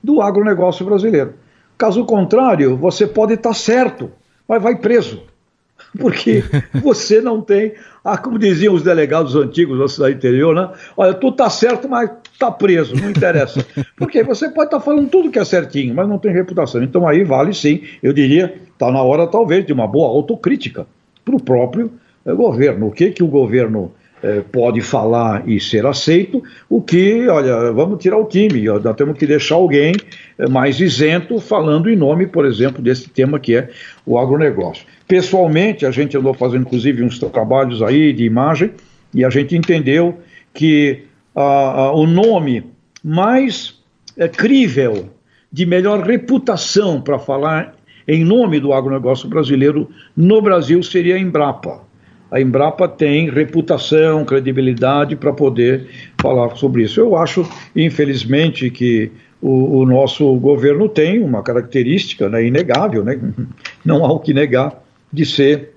do 0.00 0.22
agronegócio 0.22 0.86
brasileiro. 0.86 1.34
Caso 1.76 2.04
contrário, 2.04 2.76
você 2.76 3.04
pode 3.04 3.34
estar 3.34 3.52
certo, 3.52 4.12
mas 4.46 4.62
vai 4.62 4.76
preso. 4.76 5.24
Porque 5.98 6.44
você 6.80 7.20
não 7.20 7.40
tem, 7.40 7.72
ah, 8.04 8.16
como 8.16 8.38
diziam 8.38 8.74
os 8.74 8.82
delegados 8.84 9.34
antigos 9.34 9.76
da 9.76 9.88
cidade 9.88 10.14
interior, 10.14 10.54
né? 10.54 10.70
Olha, 10.96 11.12
tu 11.12 11.32
tá 11.32 11.50
certo, 11.50 11.88
mas 11.88 12.08
tá 12.38 12.52
preso, 12.52 12.94
não 12.94 13.10
interessa. 13.10 13.66
Porque 13.96 14.22
você 14.22 14.48
pode 14.50 14.66
estar 14.66 14.78
falando 14.78 15.08
tudo 15.08 15.32
que 15.32 15.38
é 15.40 15.44
certinho, 15.44 15.92
mas 15.96 16.08
não 16.08 16.18
tem 16.18 16.32
reputação. 16.32 16.80
Então 16.80 17.08
aí 17.08 17.24
vale 17.24 17.52
sim, 17.52 17.82
eu 18.00 18.12
diria, 18.12 18.54
está 18.72 18.88
na 18.92 19.02
hora 19.02 19.26
talvez 19.26 19.66
de 19.66 19.72
uma 19.72 19.88
boa 19.88 20.06
autocrítica 20.08 20.86
para 21.24 21.34
o 21.34 21.42
próprio 21.42 21.90
governo. 22.24 22.86
O 22.86 22.90
que, 22.90 23.10
que 23.10 23.22
o 23.22 23.26
governo 23.26 23.92
eh, 24.22 24.42
pode 24.50 24.80
falar 24.80 25.46
e 25.46 25.60
ser 25.60 25.84
aceito, 25.84 26.42
o 26.68 26.80
que, 26.80 27.28
olha, 27.28 27.70
vamos 27.72 28.02
tirar 28.02 28.16
o 28.16 28.24
time, 28.24 28.62
nós 28.62 28.96
temos 28.96 29.18
que 29.18 29.26
deixar 29.26 29.56
alguém 29.56 29.94
eh, 30.38 30.48
mais 30.48 30.80
isento 30.80 31.38
falando 31.38 31.90
em 31.90 31.96
nome, 31.96 32.26
por 32.26 32.46
exemplo, 32.46 32.80
desse 32.80 33.10
tema 33.10 33.38
que 33.38 33.54
é 33.54 33.68
o 34.06 34.18
agronegócio. 34.18 34.86
Pessoalmente, 35.06 35.84
a 35.84 35.90
gente 35.90 36.16
andou 36.16 36.32
fazendo 36.32 36.62
inclusive 36.62 37.02
uns 37.04 37.18
trabalhos 37.18 37.82
aí 37.82 38.14
de 38.14 38.24
imagem 38.24 38.70
e 39.12 39.24
a 39.24 39.28
gente 39.28 39.54
entendeu 39.54 40.18
que 40.54 41.02
ah, 41.36 41.92
o 41.92 42.06
nome 42.06 42.64
mais 43.02 43.78
é, 44.16 44.26
crível, 44.26 45.10
de 45.52 45.66
melhor 45.66 46.00
reputação 46.00 47.00
para 47.00 47.18
falar 47.18 47.74
em 48.08 48.24
nome 48.24 48.58
do 48.58 48.72
agronegócio 48.72 49.28
brasileiro 49.28 49.88
no 50.16 50.40
Brasil 50.40 50.82
seria 50.82 51.16
a 51.16 51.18
Embrapa. 51.18 51.82
A 52.30 52.40
Embrapa 52.40 52.88
tem 52.88 53.30
reputação, 53.30 54.24
credibilidade 54.24 55.14
para 55.14 55.32
poder 55.32 55.88
falar 56.20 56.56
sobre 56.56 56.82
isso. 56.82 57.00
Eu 57.00 57.16
acho, 57.16 57.48
infelizmente, 57.76 58.70
que 58.70 59.12
o, 59.40 59.80
o 59.80 59.86
nosso 59.86 60.34
governo 60.36 60.88
tem 60.88 61.22
uma 61.22 61.42
característica 61.42 62.28
né, 62.28 62.46
inegável, 62.46 63.04
né, 63.04 63.20
não 63.84 64.04
há 64.04 64.12
o 64.12 64.18
que 64.18 64.32
negar, 64.32 64.82
de 65.12 65.24
ser 65.26 65.74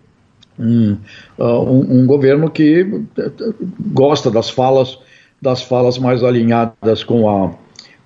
um, 0.57 0.97
uh, 1.37 1.43
um, 1.43 1.99
um, 1.99 2.07
governo 2.07 2.49
que 2.49 3.03
gosta 3.91 4.31
das 4.31 4.49
falas, 4.49 4.97
das 5.41 5.61
falas 5.61 5.99
mais 5.99 6.23
alinhadas 6.23 7.03
com 7.03 7.29
a 7.29 7.53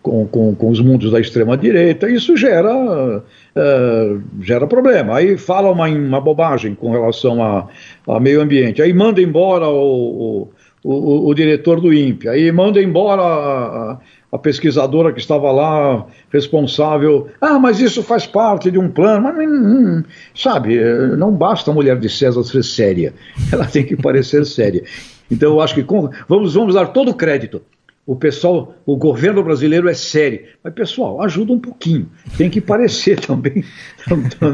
com, 0.01 0.25
com, 0.27 0.55
com, 0.55 0.69
os 0.69 0.79
mundos 0.79 1.11
da 1.11 1.19
extrema-direita, 1.19 2.09
isso 2.09 2.35
gera, 2.35 2.73
uh, 2.75 4.21
gera 4.41 4.67
problema. 4.67 5.17
Aí 5.17 5.37
fala 5.37 5.71
uma, 5.71 5.87
uma 5.87 6.19
bobagem 6.19 6.75
com 6.75 6.91
relação 6.91 7.41
a, 7.43 7.67
a 8.07 8.19
meio 8.19 8.41
ambiente, 8.41 8.81
aí 8.81 8.93
manda 8.93 9.21
embora 9.21 9.67
o, 9.67 10.49
o, 10.83 10.89
o, 10.89 11.27
o 11.29 11.33
diretor 11.33 11.79
do 11.79 11.93
INPE, 11.93 12.27
aí 12.29 12.51
manda 12.51 12.81
embora 12.81 13.21
a, 13.21 13.99
a, 14.31 14.37
pesquisadora 14.39 15.13
que 15.13 15.19
estava 15.19 15.51
lá 15.51 16.05
responsável. 16.31 17.27
Ah, 17.39 17.59
mas 17.59 17.79
isso 17.79 18.01
faz 18.01 18.25
parte 18.25 18.71
de 18.71 18.79
um 18.79 18.89
plano. 18.89 19.21
Mas, 19.21 19.37
hum, 19.37 19.99
hum, 19.99 20.03
sabe, 20.33 20.79
não 21.15 21.31
basta 21.31 21.69
a 21.69 21.73
mulher 21.73 21.99
de 21.99 22.09
César 22.09 22.43
ser 22.43 22.63
séria, 22.63 23.13
ela 23.51 23.65
tem 23.65 23.85
que 23.85 23.95
parecer 23.95 24.45
séria. 24.47 24.83
Então 25.29 25.51
eu 25.51 25.61
acho 25.61 25.75
que 25.75 25.83
com, 25.83 26.09
vamos, 26.27 26.55
vamos 26.55 26.73
dar 26.73 26.87
todo 26.87 27.11
o 27.11 27.15
crédito 27.15 27.61
o 28.05 28.15
pessoal, 28.15 28.75
o 28.85 28.97
governo 28.97 29.43
brasileiro 29.43 29.87
é 29.87 29.93
sério. 29.93 30.41
Mas, 30.63 30.73
pessoal, 30.73 31.21
ajuda 31.21 31.53
um 31.53 31.59
pouquinho. 31.59 32.09
Tem 32.37 32.49
que 32.49 32.59
parecer 32.59 33.19
também, 33.21 33.63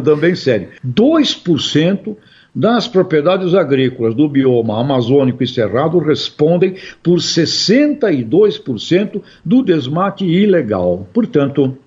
também 0.04 0.36
sério. 0.36 0.70
2% 0.86 2.16
das 2.54 2.88
propriedades 2.88 3.54
agrícolas 3.54 4.16
do 4.16 4.28
bioma 4.28 4.82
amazônico 4.82 5.44
e 5.44 5.48
cerrado 5.48 6.00
respondem 6.00 6.76
por 7.04 7.20
62% 7.20 9.22
do 9.46 9.62
desmate 9.62 10.26
ilegal. 10.26 11.08
Portanto, 11.14 11.78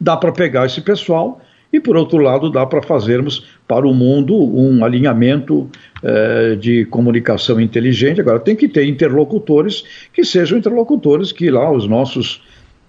dá 0.00 0.16
para 0.16 0.32
pegar 0.32 0.66
esse 0.66 0.82
pessoal 0.82 1.40
e, 1.72 1.78
por 1.78 1.96
outro 1.96 2.18
lado, 2.18 2.50
dá 2.50 2.64
para 2.64 2.82
fazermos 2.82 3.44
para 3.66 3.86
o 3.86 3.92
mundo 3.92 4.34
um 4.34 4.84
alinhamento 4.84 5.68
eh, 6.02 6.56
de 6.58 6.86
comunicação 6.86 7.60
inteligente. 7.60 8.20
Agora, 8.20 8.40
tem 8.40 8.56
que 8.56 8.66
ter 8.66 8.86
interlocutores 8.86 9.84
que 10.12 10.24
sejam 10.24 10.58
interlocutores 10.58 11.30
que 11.30 11.50
lá 11.50 11.70
os 11.70 11.86
nossos, 11.86 12.42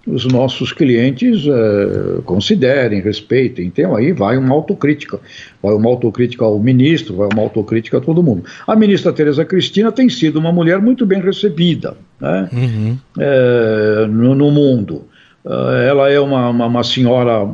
os 0.06 0.24
nossos 0.24 0.72
clientes 0.72 1.44
eh, 1.46 2.22
considerem, 2.24 3.02
respeitem. 3.02 3.66
Então, 3.66 3.94
aí 3.94 4.12
vai 4.12 4.38
uma 4.38 4.54
autocrítica. 4.54 5.20
Vai 5.62 5.74
uma 5.74 5.90
autocrítica 5.90 6.46
ao 6.46 6.58
ministro, 6.58 7.16
vai 7.16 7.28
uma 7.30 7.42
autocrítica 7.42 7.98
a 7.98 8.00
todo 8.00 8.22
mundo. 8.22 8.44
A 8.66 8.74
ministra 8.74 9.12
Tereza 9.12 9.44
Cristina 9.44 9.92
tem 9.92 10.08
sido 10.08 10.38
uma 10.38 10.52
mulher 10.52 10.80
muito 10.80 11.04
bem 11.04 11.20
recebida 11.20 11.98
né? 12.18 12.48
Uhum. 12.50 12.98
Eh, 13.18 14.06
no, 14.08 14.34
no, 14.34 14.50
mundo. 14.50 15.04
ela 15.86 16.10
é 16.10 16.20
uma, 16.20 16.48
uma, 16.48 16.66
uma 16.66 16.82
senhora 16.82 17.48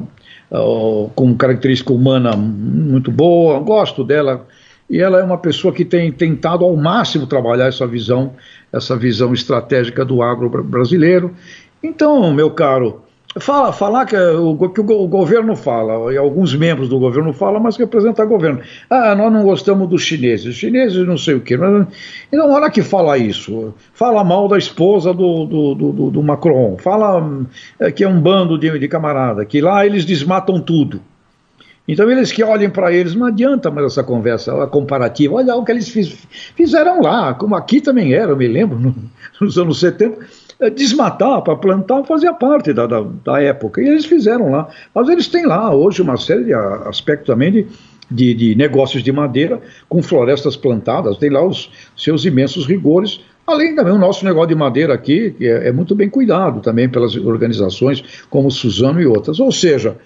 com 1.15 1.35
característica 1.37 1.93
humana 1.93 2.37
muito 2.37 3.11
boa, 3.11 3.59
gosto 3.61 4.05
dela. 4.05 4.47
E 4.89 5.01
ela 5.01 5.19
é 5.19 5.23
uma 5.25 5.39
pessoa 5.39 5.75
que 5.75 5.85
tem 5.85 6.13
tentado 6.13 6.65
ao 6.65 6.77
máximo 6.77 7.27
trabalhar 7.27 7.67
essa 7.67 7.87
visão, 7.87 8.35
essa 8.73 8.97
visão 8.97 9.35
estratégica 9.35 10.05
do 10.05 10.23
agro 10.23 10.49
brasileiro. 10.63 11.35
Então, 11.83 12.33
meu 12.33 12.51
caro, 12.51 13.03
Fala, 13.39 13.71
falar 13.71 14.07
que 14.07 14.17
o, 14.17 14.69
que 14.71 14.81
o 14.81 15.07
governo 15.07 15.55
fala, 15.55 16.11
e 16.11 16.17
alguns 16.17 16.55
membros 16.55 16.89
do 16.89 16.99
governo 16.99 17.35
falam, 17.35 17.61
mas 17.61 17.77
representa 17.77 18.25
o 18.25 18.29
governo. 18.29 18.61
Ah, 18.89 19.15
nós 19.15 19.31
não 19.31 19.43
gostamos 19.43 19.89
dos 19.91 20.01
chineses, 20.01 20.47
os 20.47 20.55
chineses 20.55 21.07
não 21.07 21.19
sei 21.19 21.35
o 21.35 21.41
quê. 21.41 21.55
Mas, 21.55 21.87
então, 22.33 22.51
hora 22.51 22.71
que 22.71 22.83
fala 22.83 23.19
isso, 23.19 23.75
fala 23.93 24.25
mal 24.25 24.49
da 24.49 24.57
esposa 24.57 25.13
do, 25.13 25.45
do, 25.45 25.75
do, 25.75 26.11
do 26.11 26.23
Macron, 26.23 26.79
fala 26.79 27.45
é, 27.79 27.93
que 27.93 28.05
é 28.05 28.09
um 28.09 28.21
bando 28.21 28.59
de, 28.59 28.79
de 28.79 28.89
camarada, 28.89 29.45
que 29.45 29.61
lá 29.61 29.85
eles 29.85 30.07
desmatam 30.07 30.59
tudo. 30.59 31.03
Então 31.87 32.11
eles 32.11 32.33
que 32.33 32.43
olhem 32.43 32.71
para 32.71 32.93
eles, 32.93 33.15
não 33.15 33.27
adianta 33.27 33.71
mais 33.71 33.87
essa 33.87 34.03
conversa 34.03 34.65
a 34.65 34.67
comparativa. 34.67 35.35
Olha 35.35 35.55
o 35.55 35.65
que 35.65 35.71
eles 35.71 35.89
fiz, 35.89 36.27
fizeram 36.57 37.01
lá, 37.01 37.35
como 37.35 37.55
aqui 37.55 37.81
também 37.81 38.13
era, 38.13 38.33
eu 38.33 38.37
me 38.37 38.49
lembro, 38.49 38.79
no, 38.79 38.95
nos 39.41 39.59
anos 39.59 39.79
70 39.79 40.19
é, 40.19 40.25
desmatar 40.75 41.43
para 41.43 41.57
plantar 41.57 42.05
fazia 42.05 42.33
parte 42.33 42.73
da, 42.73 42.87
da, 42.87 43.05
da, 43.25 43.43
época, 43.43 43.83
e 43.83 43.89
eles 43.89 44.07
fizeram 44.07 44.51
lá. 44.51 44.69
Mas 44.95 45.09
eles 45.09 45.29
têm 45.29 45.47
lá 45.47 45.75
hoje 45.75 46.01
uma 46.03 46.17
série 46.17 46.45
de 46.45 46.55
aspectos 46.55 47.27
também 47.27 47.53
de, 47.53 47.67
de, 48.11 48.35
de 48.35 48.55
negócios 48.55 49.03
de 49.03 49.13
madeira 49.13 49.61
com 49.89 50.03
florestas 50.03 50.57
plantadas, 50.57 51.19
tem 51.19 51.31
lá 51.31 51.45
os 51.45 51.71
seus 51.97 52.25
imensos 52.25 52.67
rigores, 52.67 53.21
Além 53.47 53.77
também 53.77 53.93
o 53.93 53.99
nosso 53.99 54.25
negócio 54.25 54.49
de 54.49 54.55
madeira 54.57 54.93
aqui, 54.93 55.31
que 55.31 55.47
é, 55.47 55.69
é, 55.69 55.73
muito 55.73 55.95
bem 55.95 56.11
cuidado 56.11 56.61
também 56.61 56.89
pelas 56.89 57.15
organizações 57.15 58.27
como 58.29 58.51
Suzano 58.51 59.01
e 59.01 59.07
outras. 59.07 59.39
Ou 59.39 59.53
seja, 59.53 59.97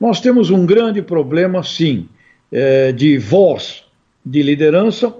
nós 0.00 0.18
temos 0.18 0.48
um 0.48 0.64
grande 0.64 1.02
problema, 1.02 1.62
sim, 1.62 2.08
é, 2.50 2.92
de 2.92 3.18
voz 3.18 3.84
de 4.24 4.42
liderança 4.42 5.12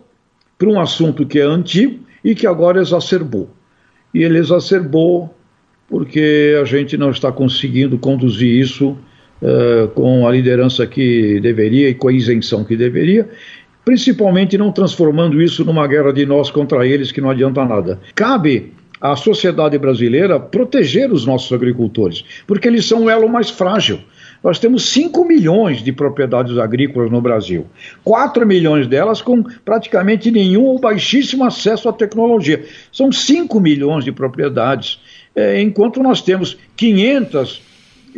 para 0.57 0.71
um 0.71 0.81
assunto 0.81 1.27
que 1.27 1.39
é 1.39 1.43
antigo 1.43 2.01
e 2.25 2.35
que 2.35 2.47
agora 2.47 2.81
exacerbou 2.81 3.51
e 4.17 4.25
ele 4.25 4.39
exacerbou 4.39 5.35
porque 5.89 6.57
a 6.61 6.65
gente 6.65 6.97
não 6.97 7.11
está 7.11 7.31
conseguindo 7.31 7.99
conduzir 7.99 8.49
isso 8.49 8.97
uh, 9.43 9.89
com 9.89 10.27
a 10.27 10.33
liderança 10.33 10.87
que 10.87 11.39
deveria 11.41 11.91
e 11.91 11.95
com 11.95 12.09
a 12.09 12.13
isenção 12.13 12.65
que 12.65 12.77
deveria, 12.77 13.29
principalmente 13.85 14.57
não 14.57 14.73
transformando 14.73 15.41
isso 15.41 15.65
numa 15.67 15.87
guerra 15.87 16.13
de 16.13 16.25
nós 16.25 16.51
contra 16.51 16.87
eles 16.87 17.13
que 17.13 17.21
não 17.21 17.29
adianta 17.29 17.63
nada. 17.65 18.01
Cabe 18.15 18.73
à 19.01 19.15
sociedade 19.15 19.77
brasileira 19.79 20.41
proteger 20.41 21.13
os 21.13 21.27
nossos 21.27 21.53
agricultores, 21.53 22.25
porque 22.47 22.67
eles 22.67 22.87
são 22.87 23.05
o 23.05 23.11
elo 23.11 23.29
mais 23.29 23.51
frágil. 23.51 24.01
Nós 24.43 24.59
temos 24.59 24.91
5 24.91 25.25
milhões 25.25 25.83
de 25.83 25.93
propriedades 25.93 26.57
agrícolas 26.59 27.11
no 27.11 27.21
Brasil. 27.21 27.67
4 28.05 28.47
milhões 28.47 28.87
delas 28.87 29.21
com 29.21 29.43
praticamente 29.43 30.31
nenhum 30.31 30.65
ou 30.65 30.79
baixíssimo 30.79 31.45
acesso 31.45 31.89
à 31.89 31.93
tecnologia. 31.93 32.65
São 32.93 33.11
5 33.11 33.59
milhões 33.61 34.05
de 34.05 34.13
propriedades. 34.13 35.01
É, 35.35 35.61
enquanto 35.61 36.03
nós 36.03 36.23
temos 36.23 36.57
500 36.77 37.66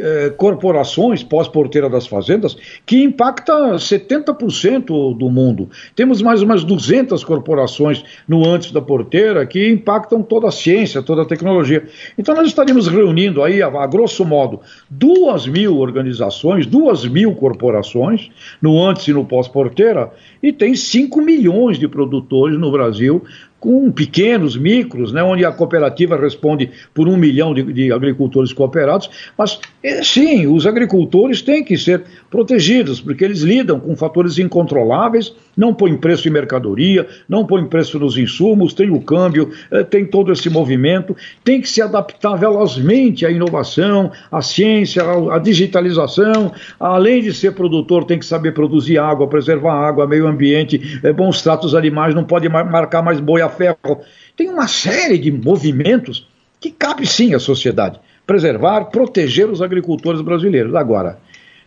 eh, 0.00 0.30
corporações 0.36 1.22
pós-porteira 1.22 1.88
das 1.88 2.06
fazendas 2.06 2.56
que 2.86 3.02
impacta 3.02 3.52
70% 3.74 5.16
do 5.16 5.30
mundo. 5.30 5.68
Temos 5.94 6.22
mais 6.22 6.42
umas 6.42 6.64
200 6.64 7.22
corporações 7.24 8.04
no 8.26 8.48
antes 8.48 8.72
da 8.72 8.80
porteira 8.80 9.46
que 9.46 9.68
impactam 9.68 10.22
toda 10.22 10.48
a 10.48 10.52
ciência, 10.52 11.02
toda 11.02 11.22
a 11.22 11.26
tecnologia. 11.26 11.84
Então 12.16 12.34
nós 12.34 12.46
estaríamos 12.46 12.88
reunindo 12.88 13.42
aí, 13.42 13.62
a, 13.62 13.66
a 13.68 13.86
grosso 13.86 14.24
modo, 14.24 14.60
duas 14.88 15.46
mil 15.46 15.78
organizações, 15.78 16.66
duas 16.66 17.06
mil 17.06 17.34
corporações 17.34 18.30
no 18.60 18.82
antes 18.82 19.06
e 19.08 19.12
no 19.12 19.24
pós-porteira 19.24 20.12
e 20.42 20.52
tem 20.52 20.74
5 20.74 21.20
milhões 21.20 21.78
de 21.78 21.88
produtores 21.88 22.58
no 22.58 22.70
Brasil 22.70 23.22
com 23.60 23.90
pequenos, 23.90 24.56
micros, 24.56 25.12
né, 25.12 25.22
onde 25.22 25.44
a 25.44 25.50
cooperativa 25.50 26.16
responde 26.16 26.70
por 26.94 27.08
um 27.08 27.16
milhão 27.16 27.52
de, 27.52 27.62
de, 27.62 27.92
agricultores 27.92 28.52
cooperados, 28.52 29.10
mas 29.36 29.58
é, 29.82 30.02
sim, 30.02 30.46
os 30.46 30.66
agricultores 30.66 31.42
têm 31.42 31.64
que 31.64 31.76
ser 31.76 32.04
protegidos, 32.30 33.00
porque 33.00 33.24
eles 33.24 33.40
lidam 33.40 33.80
com 33.80 33.96
fatores 33.96 34.38
incontroláveis, 34.38 35.34
não 35.56 35.74
põem 35.74 35.96
preço 35.96 36.28
em 36.28 36.30
mercadoria, 36.30 37.08
não 37.28 37.44
põem 37.44 37.66
preço 37.66 37.98
nos 37.98 38.16
insumos, 38.16 38.72
tem 38.72 38.90
o 38.90 39.00
câmbio, 39.00 39.50
é, 39.72 39.82
tem 39.82 40.04
todo 40.04 40.30
esse 40.30 40.48
movimento, 40.48 41.16
tem 41.42 41.60
que 41.60 41.68
se 41.68 41.82
adaptar 41.82 42.36
velozmente 42.36 43.26
à 43.26 43.30
inovação, 43.30 44.12
à 44.30 44.40
ciência, 44.40 45.02
à 45.32 45.38
digitalização, 45.38 46.52
além 46.78 47.22
de 47.22 47.34
ser 47.34 47.52
produtor, 47.52 48.04
tem 48.04 48.20
que 48.20 48.26
saber 48.26 48.52
produzir 48.52 48.98
água, 48.98 49.26
preservar 49.26 49.74
água, 49.74 50.06
meio 50.06 50.28
ambiente, 50.28 51.00
é, 51.02 51.12
bons 51.12 51.42
tratos 51.42 51.74
animais, 51.74 52.14
não 52.14 52.22
pode 52.22 52.48
marcar 52.48 53.02
mais 53.02 53.18
ferro. 53.48 54.02
Tem 54.36 54.48
uma 54.48 54.68
série 54.68 55.18
de 55.18 55.30
movimentos 55.30 56.28
que 56.60 56.70
cabe 56.70 57.06
sim 57.06 57.34
à 57.34 57.38
sociedade 57.38 58.00
preservar, 58.28 58.84
proteger 58.90 59.48
os 59.48 59.62
agricultores 59.62 60.20
brasileiros. 60.20 60.74
Agora, 60.74 61.18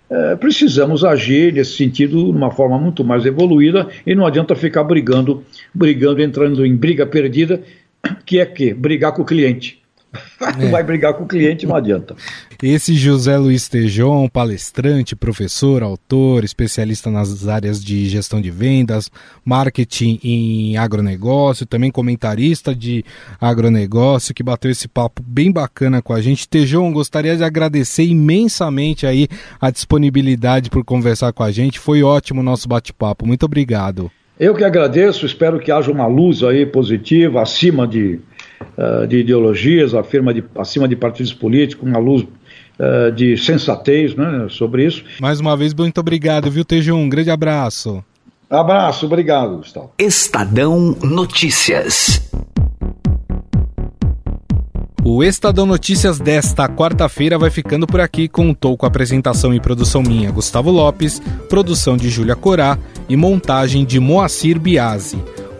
é, 0.07 0.35
precisamos 0.35 1.03
agir 1.03 1.51
nesse 1.51 1.75
sentido 1.75 2.23
de 2.23 2.29
uma 2.29 2.51
forma 2.51 2.77
muito 2.77 3.03
mais 3.03 3.25
evoluída 3.25 3.87
e 4.05 4.13
não 4.13 4.27
adianta 4.27 4.55
ficar 4.55 4.83
brigando, 4.83 5.43
brigando, 5.73 6.21
entrando 6.21 6.63
em 6.63 6.75
briga 6.75 7.05
perdida, 7.07 7.63
que 8.25 8.39
é 8.39 8.45
que 8.45 8.75
brigar 8.75 9.13
com 9.13 9.23
o 9.23 9.25
cliente. 9.25 9.80
É. 10.59 10.69
Vai 10.69 10.83
brigar 10.83 11.13
com 11.13 11.23
o 11.23 11.27
cliente, 11.27 11.65
não 11.65 11.75
adianta. 11.75 12.15
Esse 12.61 12.95
José 12.95 13.37
Luiz 13.37 13.69
Tejon, 13.69 14.27
palestrante, 14.27 15.15
professor, 15.15 15.83
autor, 15.83 16.43
especialista 16.43 17.09
nas 17.09 17.47
áreas 17.47 17.83
de 17.83 18.09
gestão 18.09 18.41
de 18.41 18.49
vendas, 18.49 19.09
marketing 19.45 20.19
em 20.23 20.77
agronegócio, 20.77 21.65
também 21.65 21.91
comentarista 21.91 22.73
de 22.73 23.05
agronegócio, 23.39 24.33
que 24.33 24.43
bateu 24.43 24.71
esse 24.71 24.87
papo 24.87 25.23
bem 25.25 25.51
bacana 25.51 26.01
com 26.01 26.11
a 26.11 26.21
gente. 26.21 26.49
Tejon, 26.49 26.91
gostaria 26.91 27.37
de 27.37 27.43
agradecer 27.43 28.03
imensamente 28.03 29.05
aí 29.05 29.27
a 29.59 29.69
disponibilidade 29.69 30.69
por 30.69 30.83
conversar 30.83 31.31
com 31.33 31.43
a 31.43 31.51
gente. 31.51 31.79
Foi 31.79 32.03
ótimo 32.03 32.41
o 32.41 32.43
nosso 32.43 32.67
bate-papo. 32.67 33.25
Muito 33.27 33.45
obrigado. 33.45 34.11
Eu 34.39 34.55
que 34.55 34.63
agradeço, 34.63 35.23
espero 35.23 35.59
que 35.59 35.71
haja 35.71 35.91
uma 35.91 36.07
luz 36.07 36.41
aí 36.41 36.65
positiva 36.65 37.43
acima 37.43 37.87
de 37.87 38.19
uh, 38.77 39.07
de 39.07 39.17
ideologias, 39.17 39.93
afirma 39.93 40.33
de, 40.33 40.43
acima 40.55 40.87
de 40.87 40.95
partidos 40.95 41.33
políticos, 41.33 41.87
uma 41.87 41.99
luz 41.99 42.23
uh, 42.23 43.11
de 43.11 43.37
sensatez 43.37 44.15
né, 44.15 44.47
sobre 44.49 44.85
isso. 44.85 45.03
Mais 45.19 45.39
uma 45.39 45.55
vez, 45.55 45.73
muito 45.73 45.99
obrigado, 45.99 46.49
viu, 46.49 46.65
Tejum? 46.65 46.97
Um 46.97 47.09
grande 47.09 47.29
abraço. 47.29 48.03
Abraço, 48.49 49.05
obrigado, 49.05 49.57
Gustavo. 49.57 49.91
Estadão 49.97 50.97
Notícias. 51.01 52.29
O 55.03 55.23
Estadão 55.23 55.65
Notícias 55.65 56.19
desta 56.19 56.69
quarta-feira 56.69 57.37
vai 57.37 57.49
ficando 57.49 57.87
por 57.87 57.99
aqui. 57.99 58.27
Contou 58.27 58.77
com 58.77 58.85
apresentação 58.85 59.51
e 59.51 59.59
produção 59.59 60.03
minha, 60.03 60.29
Gustavo 60.31 60.69
Lopes, 60.69 61.19
produção 61.49 61.97
de 61.97 62.07
Júlia 62.07 62.35
Corá 62.35 62.77
e 63.09 63.15
montagem 63.15 63.83
de 63.83 63.99
Moacir 63.99 64.59
Biasi. 64.59 65.17